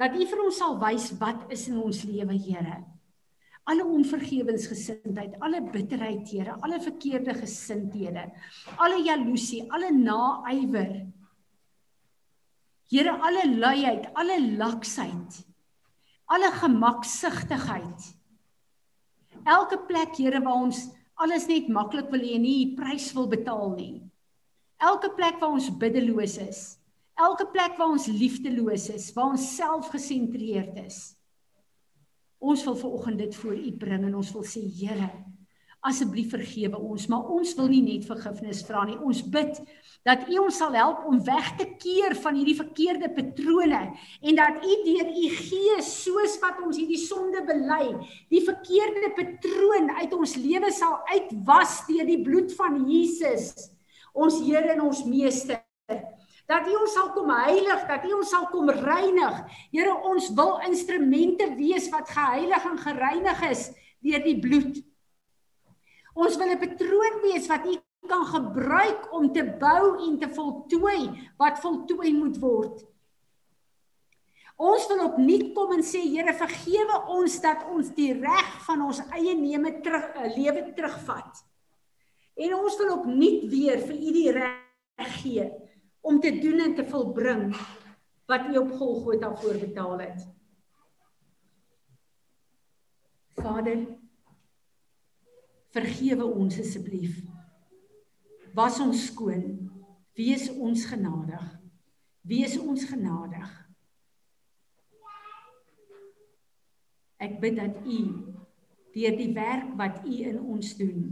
Dat 0.00 0.16
U 0.16 0.26
vir 0.26 0.44
ons 0.46 0.58
sal 0.58 0.78
wys 0.80 1.12
wat 1.20 1.46
is 1.52 1.68
in 1.68 1.78
ons 1.84 2.02
lewe, 2.08 2.34
Here 2.48 2.80
alle 3.64 3.84
onvergewensgesindheid, 3.84 5.38
alle 5.40 5.62
bitterheid, 5.72 6.28
Here, 6.28 6.56
alle 6.60 6.80
verkeerde 6.84 7.34
gesindhede, 7.34 8.26
alle 8.76 9.00
jaloesie, 9.04 9.64
alle 9.72 9.90
naaiwer. 9.92 10.92
Here, 12.92 13.14
alle 13.16 13.46
luiheid, 13.48 14.10
alle 14.14 14.36
laksheid, 14.58 15.40
alle 16.28 16.50
gemaksigtigheid. 16.60 18.10
Elke 19.44 19.80
plek, 19.88 20.12
Here, 20.20 20.44
waar 20.44 20.66
ons 20.68 20.84
alles 21.16 21.48
net 21.48 21.70
maklik 21.72 22.10
wil 22.12 22.24
hê 22.26 22.36
en 22.36 22.44
nie 22.44 22.74
prys 22.76 23.12
wil 23.16 23.30
betaal 23.32 23.72
nie. 23.78 23.94
Elke 24.82 25.10
plek 25.14 25.38
waar 25.40 25.54
ons 25.54 25.70
biddeloos 25.78 26.38
is, 26.42 26.62
elke 27.14 27.46
plek 27.52 27.76
waar 27.78 27.94
ons 27.94 28.08
liefdeloos 28.10 28.88
is, 28.94 29.12
waar 29.14 29.34
ons 29.34 29.52
selfgesentreerd 29.56 30.80
is. 30.84 31.14
Ons 32.44 32.64
wil 32.66 32.76
ver 32.76 32.96
oggend 32.98 33.22
dit 33.22 33.36
voor 33.40 33.54
U 33.56 33.70
bring 33.80 34.04
en 34.04 34.18
ons 34.18 34.32
wil 34.34 34.44
sê 34.44 34.60
Here, 34.66 35.08
asseblief 35.84 36.32
vergewe 36.32 36.78
ons, 36.80 37.06
maar 37.12 37.28
ons 37.32 37.52
wil 37.58 37.68
nie 37.72 37.82
net 37.84 38.06
vergifnis 38.08 38.62
vra 38.64 38.84
nie. 38.88 38.96
Ons 39.04 39.22
bid 39.32 39.60
dat 40.04 40.26
U 40.32 40.38
ons 40.42 40.58
sal 40.60 40.76
help 40.76 41.04
om 41.08 41.20
weg 41.24 41.50
te 41.60 41.66
keer 41.80 42.16
van 42.20 42.36
hierdie 42.36 42.56
verkeerde 42.56 43.10
patrone 43.16 43.82
en 43.94 44.40
dat 44.40 44.64
U 44.64 44.78
deur 44.84 45.12
U 45.12 45.28
Gees 45.38 45.90
soos 46.02 46.38
wat 46.42 46.60
ons 46.64 46.80
hierdie 46.80 47.00
sonde 47.00 47.44
bely, 47.48 47.94
die 48.32 48.42
verkeerde 48.44 49.12
patroon 49.16 49.92
uit 50.00 50.16
ons 50.16 50.36
lewe 50.40 50.72
sal 50.72 50.98
uitwas 51.12 51.82
deur 51.88 52.08
die 52.08 52.20
bloed 52.24 52.52
van 52.58 52.82
Jesus, 52.88 53.52
ons 54.14 54.40
Here 54.46 54.72
en 54.72 54.86
ons 54.86 55.04
Meester 55.04 55.60
dat 56.48 56.66
U 56.68 56.74
ons 56.76 56.92
sal 56.92 57.10
kom 57.16 57.30
heilig, 57.32 57.84
dat 57.88 58.04
U 58.04 58.16
ons 58.18 58.30
sal 58.30 58.46
kom 58.52 58.68
reinig. 58.68 59.36
Here, 59.72 59.94
ons 60.10 60.28
wil 60.36 60.58
instrumente 60.68 61.48
wees 61.56 61.88
wat 61.92 62.10
geheilig 62.12 62.66
en 62.68 62.80
gereinig 62.82 63.44
is 63.48 63.70
deur 64.04 64.24
die 64.24 64.36
bloed. 64.40 64.82
Ons 66.14 66.36
wil 66.36 66.52
'n 66.52 66.60
patroon 66.60 67.16
wees 67.24 67.48
wat 67.48 67.64
U 67.64 67.74
kan 68.06 68.26
gebruik 68.28 69.12
om 69.16 69.32
te 69.32 69.42
bou 69.42 69.96
en 70.06 70.18
te 70.18 70.28
voltooi 70.28 71.30
wat 71.38 71.60
voltooi 71.60 72.12
moet 72.12 72.36
word. 72.38 72.84
Ons 74.56 74.86
wil 74.86 75.00
opnuut 75.08 75.54
kom 75.54 75.72
en 75.72 75.82
sê 75.82 76.04
Here 76.04 76.34
vergewe 76.34 77.00
ons 77.08 77.40
dat 77.40 77.64
ons 77.66 77.88
die 77.96 78.12
reg 78.12 78.50
van 78.66 78.82
ons 78.82 79.00
eie 79.10 79.34
neeme 79.34 79.80
terug 79.80 80.04
uh, 80.14 80.28
lewe 80.36 80.72
terugvat. 80.76 81.42
En 82.34 82.54
ons 82.54 82.76
wil 82.80 82.92
opnuut 82.96 83.44
weer 83.50 83.80
vir 83.86 83.94
U 83.94 84.12
die 84.14 84.30
reg 84.34 85.12
gee 85.20 85.46
om 86.04 86.20
te 86.20 86.32
doen 86.42 86.60
en 86.66 86.74
te 86.74 86.84
volbring 86.86 87.52
wat 88.30 88.48
U 88.50 88.56
op 88.58 88.72
Golgotha 88.78 89.30
voorbetaal 89.36 89.98
het. 90.02 90.24
Vader, 93.38 93.84
vergewe 95.74 96.24
ons 96.24 96.58
asseblief. 96.58 97.18
Was 98.54 98.80
ons 98.82 99.06
skoon. 99.10 99.46
Wees 100.14 100.48
ons 100.50 100.84
genadig. 100.86 101.44
Wees 102.22 102.54
ons 102.58 102.84
genadig. 102.86 103.50
Ek 107.24 107.38
bid 107.42 107.58
dat 107.58 107.82
U 107.82 108.00
deur 108.94 109.16
die 109.18 109.32
werk 109.34 109.72
wat 109.78 110.02
U 110.06 110.14
in 110.30 110.38
ons 110.38 110.74
doen 110.78 111.06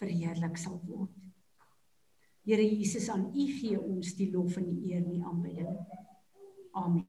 verheerlik 0.00 0.58
sal 0.60 0.80
word. 0.88 1.12
Here 2.44 2.64
Jesus 2.64 3.08
aan 3.08 3.30
U 3.32 3.46
gee 3.60 3.78
ons 3.80 4.12
die 4.18 4.28
lof 4.32 4.58
en 4.60 4.68
die 4.68 4.92
eer 4.92 5.00
en 5.00 5.10
die 5.10 5.24
aanbidding. 5.24 5.78
Amen. 6.76 7.06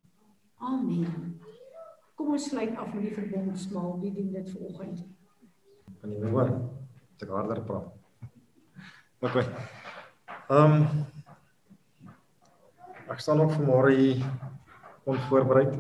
Amen. 0.64 1.34
Kom 2.16 2.32
ons 2.38 2.48
sluit 2.50 2.72
af 2.80 2.94
met 2.94 3.10
die 3.10 3.16
verbondsmaal. 3.18 3.98
Wie 4.00 4.14
doen 4.16 4.32
dit 4.32 4.54
vanoggend? 4.54 5.04
Kan 6.00 6.14
jy 6.14 6.22
my 6.24 6.32
hoor? 6.32 6.54
Ek 7.20 7.36
harder 7.36 7.62
praat. 7.68 7.92
OK. 9.26 9.44
Ehm 10.46 10.80
um, 10.80 11.06
Ek 13.06 13.20
staan 13.22 13.38
ook 13.40 13.52
vanmôre 13.54 13.92
hier 13.94 14.24
onvoorbereid. 15.06 15.76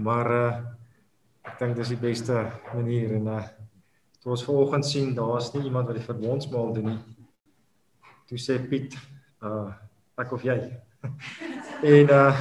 Maar 0.00 0.30
uh 0.30 0.52
ek 1.42 1.58
dink 1.58 1.76
dis 1.76 1.90
die 1.92 2.00
beste 2.00 2.38
manier 2.72 3.12
en 3.18 3.26
uh 3.28 3.42
toe 4.22 4.30
ons 4.30 4.44
vanoggend 4.44 4.86
sien 4.86 5.14
daar's 5.14 5.52
nie 5.52 5.64
iemand 5.64 5.86
wat 5.86 5.96
die 5.96 6.10
verbondsmaal 6.10 6.72
doen 6.72 6.84
nie 6.92 7.00
toe 8.32 8.40
sê 8.40 8.56
Piet, 8.64 8.96
uh 9.44 9.68
ek 10.20 10.30
of 10.32 10.44
jy. 10.46 10.56
en 11.94 12.12
uh 12.16 12.32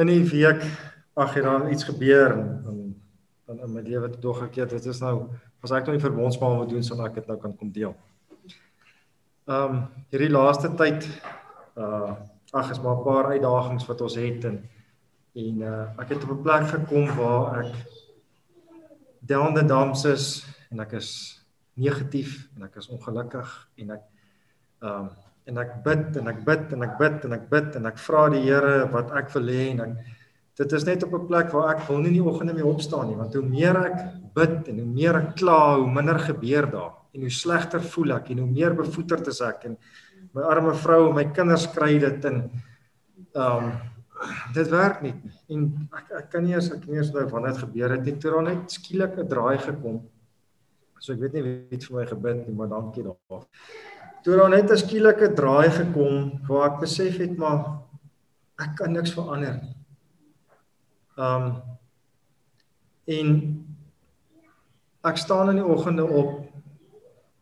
in 0.00 0.10
die 0.12 0.24
week 0.28 0.60
ag 1.16 1.34
het 1.36 1.44
daar 1.44 1.68
iets 1.72 1.86
gebeur 1.88 2.34
en 2.36 2.50
dan 3.46 3.62
in 3.64 3.72
my 3.72 3.82
lewe 3.84 4.10
toe 4.12 4.20
dog 4.20 4.42
ek 4.46 4.58
dit 4.74 4.88
is 4.92 5.00
nou 5.00 5.30
as 5.64 5.72
ek 5.76 5.88
nou 5.88 5.96
die 5.96 6.04
verbondsmaal 6.04 6.58
moet 6.58 6.72
doen 6.72 6.84
sal 6.84 7.00
ek 7.06 7.16
dit 7.20 7.28
nou 7.28 7.38
kan 7.40 7.56
kom 7.56 7.72
deel. 7.72 7.94
Um, 9.50 9.86
hierdie 10.12 10.32
laaste 10.32 10.72
tyd 10.76 11.08
uh 11.80 12.18
ag 12.52 12.70
is 12.74 12.82
maar 12.82 12.98
'n 12.98 13.04
paar 13.06 13.32
uitdagings 13.32 13.86
wat 13.88 14.00
ons 14.04 14.16
het 14.20 14.44
en 14.44 14.60
en 15.40 15.64
uh 15.72 15.86
ek 16.04 16.12
het 16.12 16.24
op 16.28 16.36
'n 16.36 16.42
plek 16.44 16.68
gekom 16.68 17.08
waar 17.16 17.64
ek 17.64 17.72
down 19.26 19.54
the 19.54 19.62
dumps 19.62 20.04
is 20.04 20.44
en 20.70 20.80
ek 20.80 20.94
is 21.00 21.10
negatief 21.76 22.48
en 22.56 22.68
ek 22.68 22.78
is 22.80 22.88
ongelukkig 22.92 23.50
en 23.82 23.98
ek 23.98 24.06
ehm 24.80 25.08
um, 25.08 25.10
en 25.50 25.58
ek 25.58 25.70
bid 25.82 26.16
en 26.20 26.28
ek 26.30 26.40
bid 26.46 26.72
en 26.76 26.84
ek 26.84 26.96
bid 27.00 27.24
en 27.26 27.34
ek 27.34 27.46
bid 27.50 27.76
en 27.78 27.88
ek 27.90 27.96
vra 27.98 28.26
die 28.30 28.42
Here 28.44 28.84
wat 28.92 29.10
ek 29.18 29.32
wil 29.34 29.48
hê 29.50 29.64
en 29.72 29.80
ek 29.86 29.94
dit 30.60 30.74
is 30.76 30.84
net 30.84 31.04
op 31.06 31.14
'n 31.16 31.26
plek 31.26 31.52
waar 31.54 31.74
ek 31.74 31.88
wil 31.88 31.98
nie 31.98 32.10
in 32.12 32.18
die 32.18 32.28
oggende 32.30 32.54
mee 32.54 32.66
opstaan 32.66 33.08
nie 33.08 33.16
want 33.16 33.34
hoe 33.34 33.42
meer 33.42 33.76
ek 33.76 33.96
bid 34.34 34.68
en 34.68 34.78
hoe 34.82 34.90
meer 34.92 35.16
ek 35.16 35.36
kla 35.40 35.76
hoe 35.76 35.90
minder 35.90 36.18
gebeur 36.18 36.70
daar 36.70 36.92
en 37.14 37.20
hoe 37.20 37.30
slegter 37.30 37.80
voel 37.80 38.12
ek 38.18 38.30
en 38.30 38.38
hoe 38.44 38.50
meer 38.50 38.74
bevoeterd 38.74 39.26
is 39.28 39.40
ek 39.40 39.64
en 39.64 39.76
my 40.34 40.42
arme 40.42 40.74
vrou 40.74 41.08
en 41.08 41.14
my 41.14 41.24
kinders 41.34 41.66
kry 41.66 41.98
dit 41.98 42.24
en 42.24 42.50
ehm 43.34 43.64
um, 43.64 43.72
dit 44.54 44.68
werk 44.68 45.02
nie. 45.02 45.14
En 45.48 45.88
ek 45.96 46.10
ek 46.18 46.30
kan 46.30 46.44
nie 46.44 46.54
eens 46.54 46.70
ek 46.72 46.86
nie 46.86 46.98
eens 46.98 47.12
nou 47.12 47.26
wanneer 47.28 47.52
dit 47.52 47.62
gebeur 47.64 47.90
het 47.90 48.04
nie. 48.04 48.16
Toe 48.16 48.30
dan 48.30 48.44
net 48.44 48.70
skielik 48.70 49.18
'n 49.18 49.28
draai 49.28 49.58
gekom. 49.58 50.02
So 51.00 51.12
ek 51.12 51.20
weet 51.20 51.32
nie 51.32 51.42
wie 51.42 51.56
het 51.70 51.84
vir 51.84 51.96
my 51.96 52.06
gebid 52.06 52.46
nie 52.46 52.54
maar 52.56 52.68
dankie 52.68 53.02
daarvoor 53.02 53.46
toe 54.22 54.36
dan 54.36 54.50
net 54.50 54.70
'n 54.70 54.76
skielike 54.76 55.32
draai 55.32 55.70
gekom 55.70 56.40
waar 56.48 56.70
ek 56.70 56.80
besef 56.80 57.18
het 57.18 57.36
maar 57.38 57.80
ek 58.58 58.76
kan 58.76 58.92
niks 58.92 59.12
verander 59.12 59.54
nie. 59.62 59.76
Um, 61.16 61.62
en 63.04 63.28
ek 65.04 65.16
staan 65.16 65.50
in 65.50 65.56
die 65.56 65.64
oggende 65.64 66.04
op 66.04 66.44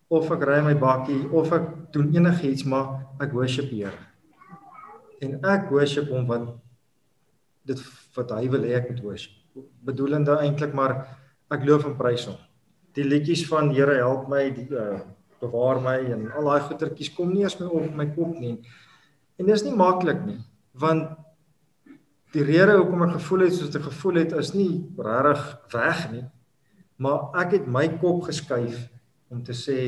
of 0.09 0.31
ek 0.31 0.43
ry 0.43 0.61
my 0.63 0.75
bakkie 0.75 1.29
of 1.31 1.53
ek 1.53 1.93
doen 1.93 2.15
enigiets 2.15 2.65
maar 2.65 3.03
ek 3.21 3.33
worship 3.33 3.71
die 3.71 3.85
Here. 3.85 3.99
En 5.21 5.45
ek 5.45 5.71
worship 5.71 6.09
hom 6.09 6.27
wat 6.27 6.55
dit 7.69 7.85
wat 8.17 8.35
hy 8.37 8.49
wil 8.53 8.67
hê 8.67 8.75
ek 8.79 8.91
moet 8.93 9.05
worship. 9.05 9.37
Bedoelende 9.87 10.39
eintlik 10.43 10.75
maar 10.77 10.97
ek 11.53 11.65
loof 11.69 11.87
en 11.89 11.97
prys 11.99 12.27
hom. 12.29 12.39
Die 12.97 13.07
liedjies 13.07 13.45
van 13.49 13.71
Here 13.75 13.99
help 14.01 14.29
my 14.33 14.49
die 14.55 14.67
uh, 14.75 15.01
bewaar 15.43 15.81
my 15.83 15.99
en 16.15 16.29
al 16.35 16.51
daai 16.51 16.67
goetertjies 16.67 17.13
kom 17.15 17.31
nie 17.33 17.45
eens 17.47 17.59
my 17.61 17.69
op 17.71 17.95
my 17.97 18.09
kop 18.15 18.37
nie. 18.41 18.57
En 19.39 19.47
dis 19.51 19.65
nie 19.67 19.75
maklik 19.77 20.25
nie 20.27 20.41
want 20.79 21.17
die 22.37 22.45
rede 22.45 22.77
hoekom 22.77 23.07
ek 23.07 23.17
gevoel 23.17 23.47
het 23.47 23.55
soos 23.57 23.75
ek 23.75 23.89
gevoel 23.89 24.21
het 24.21 24.35
is 24.39 24.53
nie 24.55 24.73
regtig 24.95 25.45
weg 25.75 26.03
nie. 26.13 26.25
Maar 26.99 27.31
ek 27.43 27.57
het 27.57 27.71
my 27.71 27.87
kop 28.03 28.27
geskuif 28.29 28.77
om 29.33 29.43
te 29.45 29.57
sê 29.57 29.79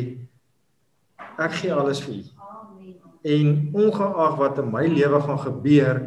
ek 1.41 1.57
gee 1.61 1.75
alles 1.75 2.01
vir 2.05 2.17
U. 2.17 2.23
Amen. 2.41 2.97
En 3.23 3.47
ongeag 3.85 4.39
wat 4.41 4.59
in 4.63 4.71
my 4.73 4.87
lewe 4.89 5.21
gaan 5.27 5.41
gebeur, 5.43 6.01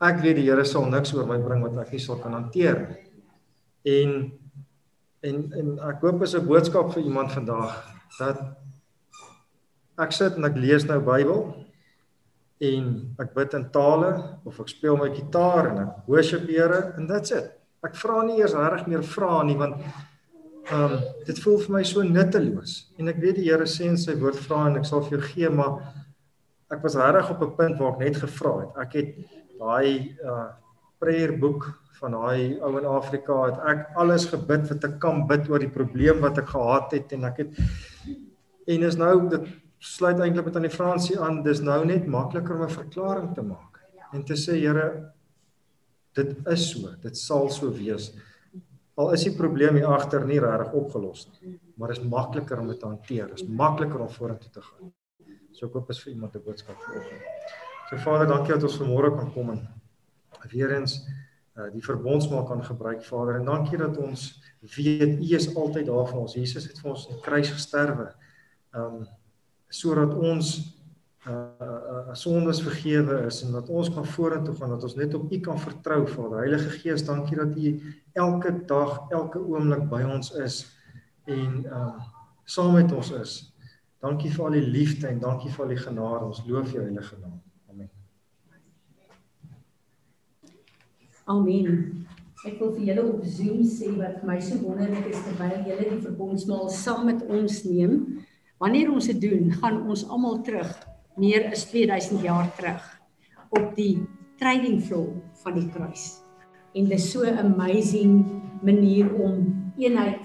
ek 0.00 0.20
weet 0.22 0.38
die 0.38 0.46
Here 0.46 0.64
sal 0.64 0.86
niks 0.90 1.14
oor 1.14 1.26
my 1.26 1.38
bring 1.42 1.62
wat 1.64 1.78
ek 1.82 1.92
nie 1.92 2.02
sal 2.02 2.20
kan 2.22 2.36
hanteer 2.36 2.82
nie. 2.84 3.04
En 3.98 4.14
en 5.26 5.38
en 5.60 5.70
ek 5.90 6.02
hoop 6.02 6.22
is 6.22 6.34
'n 6.34 6.46
boodskap 6.46 6.92
vir 6.94 7.02
iemand 7.02 7.32
vandag 7.32 7.74
dat 8.18 8.38
ek 9.98 10.12
sit 10.12 10.36
en 10.36 10.44
ek 10.44 10.56
lees 10.56 10.84
nou 10.86 11.00
Bybel 11.00 11.54
en 12.60 13.16
ek 13.18 13.34
bid 13.34 13.54
in 13.54 13.70
tale 13.70 14.38
of 14.44 14.60
ek 14.60 14.68
speel 14.68 14.96
my 14.96 15.08
gitaar 15.10 15.70
en 15.70 15.78
ek 15.78 16.06
worship 16.06 16.46
die 16.46 16.58
Here 16.58 16.94
en 16.96 17.06
that's 17.06 17.30
it. 17.30 17.50
Ek 17.82 17.94
vra 17.94 18.22
nie 18.22 18.38
eers 18.38 18.54
regtig 18.54 18.86
meer 18.86 19.02
vra 19.02 19.42
nie 19.42 19.56
want 19.56 19.82
Ehm 20.68 20.92
um, 20.92 21.00
dit 21.24 21.38
voel 21.40 21.62
vir 21.62 21.72
my 21.72 21.80
so 21.88 22.02
nutteloos 22.04 22.72
en 23.00 23.08
ek 23.08 23.20
weet 23.22 23.38
die 23.38 23.46
Here 23.46 23.64
sê 23.64 23.86
in 23.88 23.96
sy 23.96 24.12
woord 24.20 24.36
vra 24.36 24.66
en 24.68 24.74
ek 24.76 24.84
sal 24.84 25.00
vir 25.06 25.14
jou 25.16 25.20
gee 25.24 25.48
maar 25.48 25.78
ek 26.68 26.82
was 26.84 26.96
regtig 27.00 27.30
op 27.32 27.42
'n 27.46 27.56
punt 27.56 27.78
waar 27.80 27.94
ek 27.94 28.02
net 28.02 28.16
gevra 28.20 28.52
het. 28.60 28.74
Ek 28.84 28.92
het 28.92 29.14
daai 29.58 30.16
uh 30.24 30.48
prayer 30.98 31.30
boek 31.38 31.68
van 32.00 32.14
daai 32.16 32.58
ou 32.58 32.72
in 32.80 32.86
Afrika 32.90 33.36
het 33.44 33.58
ek 33.72 33.98
alles 34.02 34.26
gebid 34.30 34.66
wat 34.70 34.86
ek 34.88 34.96
kan 35.02 35.26
bid 35.30 35.46
oor 35.50 35.62
die 35.62 35.70
probleem 35.70 36.22
wat 36.24 36.40
ek 36.42 36.50
gehad 36.54 36.94
het 36.96 37.12
en 37.14 37.28
ek 37.30 37.42
het 37.44 37.60
en 38.74 38.86
is 38.88 38.98
nou 38.98 39.14
dit 39.30 39.46
sluit 39.78 40.18
eintlik 40.18 40.48
met 40.48 40.58
aan 40.58 40.66
die 40.66 40.74
Fransie 40.74 41.18
aan 41.22 41.42
dis 41.46 41.62
nou 41.62 41.84
net 41.86 42.06
makliker 42.06 42.56
om 42.56 42.64
'n 42.66 42.78
verklaring 42.80 43.34
te 43.34 43.42
maak 43.42 43.78
en 44.12 44.24
te 44.24 44.34
sê 44.34 44.58
Here 44.58 45.12
dit 46.14 46.34
is 46.46 46.70
so 46.70 46.94
dit 47.02 47.16
sal 47.16 47.48
so 47.50 47.70
wees 47.70 48.10
al 48.98 49.14
is 49.14 49.24
die 49.28 49.34
probleem 49.38 49.78
hier 49.78 49.92
agter 49.94 50.26
nie 50.26 50.40
regtig 50.42 50.74
opgelos 50.80 51.28
nie, 51.30 51.54
maar 51.78 51.94
is 51.94 52.02
makliker 52.02 52.58
om 52.58 52.70
dit 52.72 52.80
te 52.82 52.88
hanteer. 52.88 53.30
Is 53.36 53.46
makliker 53.46 54.02
om 54.02 54.10
vorentoe 54.10 54.50
te 54.50 54.64
gaan. 54.64 54.92
So 55.54 55.70
ek 55.70 55.78
hoop 55.78 55.94
is 55.94 56.02
vir 56.02 56.12
iemand 56.16 56.34
'n 56.34 56.44
boodskap 56.44 56.82
vanoggend. 56.82 57.67
So 57.88 57.96
Vader, 57.96 58.26
dankie 58.28 58.52
dat 58.52 58.66
ons 58.68 58.76
vanmôre 58.76 59.08
kan 59.16 59.30
kom 59.32 59.54
en 59.54 59.62
weer 60.52 60.74
eens 60.76 60.98
uh, 61.56 61.70
die 61.72 61.80
verbondsmaal 61.84 62.44
kan 62.44 62.60
gebruik, 62.64 63.00
Vader, 63.04 63.38
en 63.38 63.46
dankie 63.48 63.78
dat 63.80 63.96
ons 63.96 64.26
weet 64.76 65.16
U 65.16 65.30
is 65.36 65.48
altyd 65.54 65.88
daar 65.88 66.04
vir 66.10 66.18
ons. 66.20 66.34
Jesus 66.36 66.66
het 66.68 66.82
vir 66.82 66.90
ons 66.92 67.06
aan 67.06 67.16
die 67.16 67.24
kruis 67.24 67.52
gesterwe. 67.54 68.10
Um 68.76 69.06
sodat 69.72 70.14
ons 70.16 70.52
uh 71.28 72.14
sondes 72.16 72.62
vergewe 72.64 73.18
is 73.28 73.42
en 73.44 73.52
dat 73.56 73.68
ons 73.68 73.90
kan 73.92 74.06
vorentoe 74.08 74.54
gaan 74.56 74.72
dat 74.72 74.84
ons 74.88 74.96
net 74.96 75.16
op 75.16 75.32
U 75.32 75.40
kan 75.44 75.60
vertrou 75.60 76.02
Vader. 76.08 76.44
Heilige 76.44 76.76
Gees, 76.76 77.04
dankie 77.08 77.40
dat 77.40 77.56
U 77.56 77.74
elke 78.20 78.52
dag, 78.68 78.94
elke 79.12 79.40
oomblik 79.40 79.88
by 79.88 80.04
ons 80.08 80.32
is 80.44 80.62
en 81.24 81.64
um 81.64 82.00
saam 82.44 82.76
met 82.76 82.92
ons 82.92 83.12
is. 83.16 83.40
Dankie 84.04 84.32
vir 84.32 84.48
al 84.48 84.60
die 84.60 84.66
liefde 84.76 85.08
en 85.08 85.20
dankie 85.24 85.52
vir 85.52 85.66
al 85.66 85.76
die 85.76 85.84
genade. 85.88 86.24
Ons 86.32 86.44
loof 86.48 86.72
U 86.76 86.82
heilige 86.84 87.20
naam. 87.20 87.38
Amen. 91.28 92.06
Ek 92.48 92.56
wil 92.56 92.70
vir 92.72 92.84
julle 92.88 93.02
op 93.10 93.24
Zoom 93.28 93.58
sê 93.68 93.90
wat 93.98 94.22
vir 94.22 94.28
my 94.30 94.36
so 94.40 94.56
wonderlik 94.62 95.10
is 95.10 95.18
terwyl 95.26 95.58
julle 95.66 95.88
die 95.90 95.98
verbondsmaal 96.00 96.70
saam 96.72 97.02
met 97.10 97.20
ons 97.28 97.58
neem. 97.68 97.98
Wanneer 98.62 98.88
ons 98.88 99.10
dit 99.10 99.20
doen, 99.20 99.50
gaan 99.60 99.82
ons 99.92 100.06
almal 100.08 100.38
terug 100.46 100.70
meer 101.20 101.50
as 101.52 101.66
2000 101.68 102.24
jaar 102.24 102.48
terug 102.56 102.86
op 103.52 103.76
die 103.76 103.98
trading 104.40 104.80
floor 104.80 105.12
van 105.42 105.58
die 105.58 105.66
kruis. 105.74 106.06
En 106.72 106.88
dit 106.88 106.96
is 106.96 107.10
so 107.12 107.26
'n 107.28 107.36
amazing 107.44 108.24
manier 108.62 109.12
om 109.12 109.44
eenheid 109.76 110.24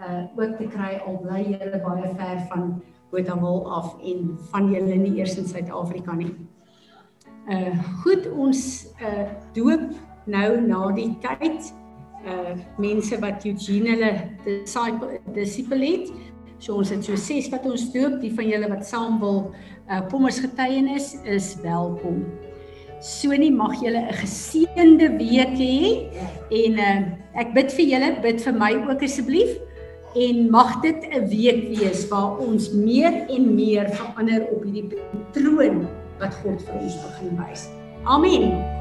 uh 0.00 0.26
ook 0.34 0.56
te 0.58 0.66
kry 0.66 0.98
al 1.06 1.22
bly 1.22 1.42
julle 1.46 1.78
baie 1.86 2.14
ver 2.16 2.38
van 2.50 2.82
Botawil 3.10 3.70
af 3.70 3.94
en 4.02 4.38
van 4.50 4.72
julle 4.72 4.96
nie 4.96 5.18
eers 5.18 5.38
in 5.38 5.46
Suid-Afrika 5.46 6.14
nie. 6.14 6.34
Uh 7.46 7.78
goed 8.02 8.26
ons 8.32 8.86
uh 8.98 9.28
doop 9.54 10.09
nou 10.26 10.60
na 10.60 10.90
die 10.92 11.12
tyd 11.20 11.72
uh 12.26 12.56
mense 12.78 13.16
wat 13.20 13.44
Eugene 13.48 13.94
hulle 13.94 14.12
disciple 14.44 15.20
disciple 15.32 15.84
het 15.84 16.10
So 16.60 16.76
ons 16.76 16.92
het 16.92 17.06
so 17.06 17.16
ses 17.16 17.48
wat 17.52 17.64
ons 17.68 17.86
doop, 17.94 18.18
die 18.20 18.32
van 18.36 18.48
julle 18.50 18.68
wat 18.68 18.84
saam 18.84 19.16
wil 19.22 19.38
uh, 19.88 20.02
as 20.28 20.40
getuienis 20.44 21.14
is 21.24 21.54
welkom. 21.64 22.26
So 23.00 23.32
nie 23.32 23.50
mag 23.50 23.80
julle 23.80 23.96
'n 23.96 24.12
geseënde 24.12 25.16
week 25.16 25.56
hê 25.56 26.04
en 26.52 26.72
uh, 26.76 27.40
ek 27.40 27.54
bid 27.56 27.72
vir 27.72 27.86
julle, 27.94 28.10
bid 28.20 28.44
vir 28.44 28.52
my 28.52 28.72
ook 28.76 29.02
asseblief 29.02 29.56
en 30.16 30.50
mag 30.50 30.82
dit 30.82 31.00
'n 31.08 31.24
week 31.32 31.62
wees 31.72 32.04
waar 32.12 32.36
ons 32.38 32.72
meer 32.72 33.24
en 33.28 33.54
meer 33.54 33.88
verander 33.88 34.44
op 34.52 34.60
hierdie 34.64 35.00
troon 35.32 35.88
wat 36.20 36.34
God 36.44 36.60
vir 36.60 36.76
ons 36.76 37.00
begin 37.08 37.40
wys. 37.40 37.70
Amen. 38.04 38.79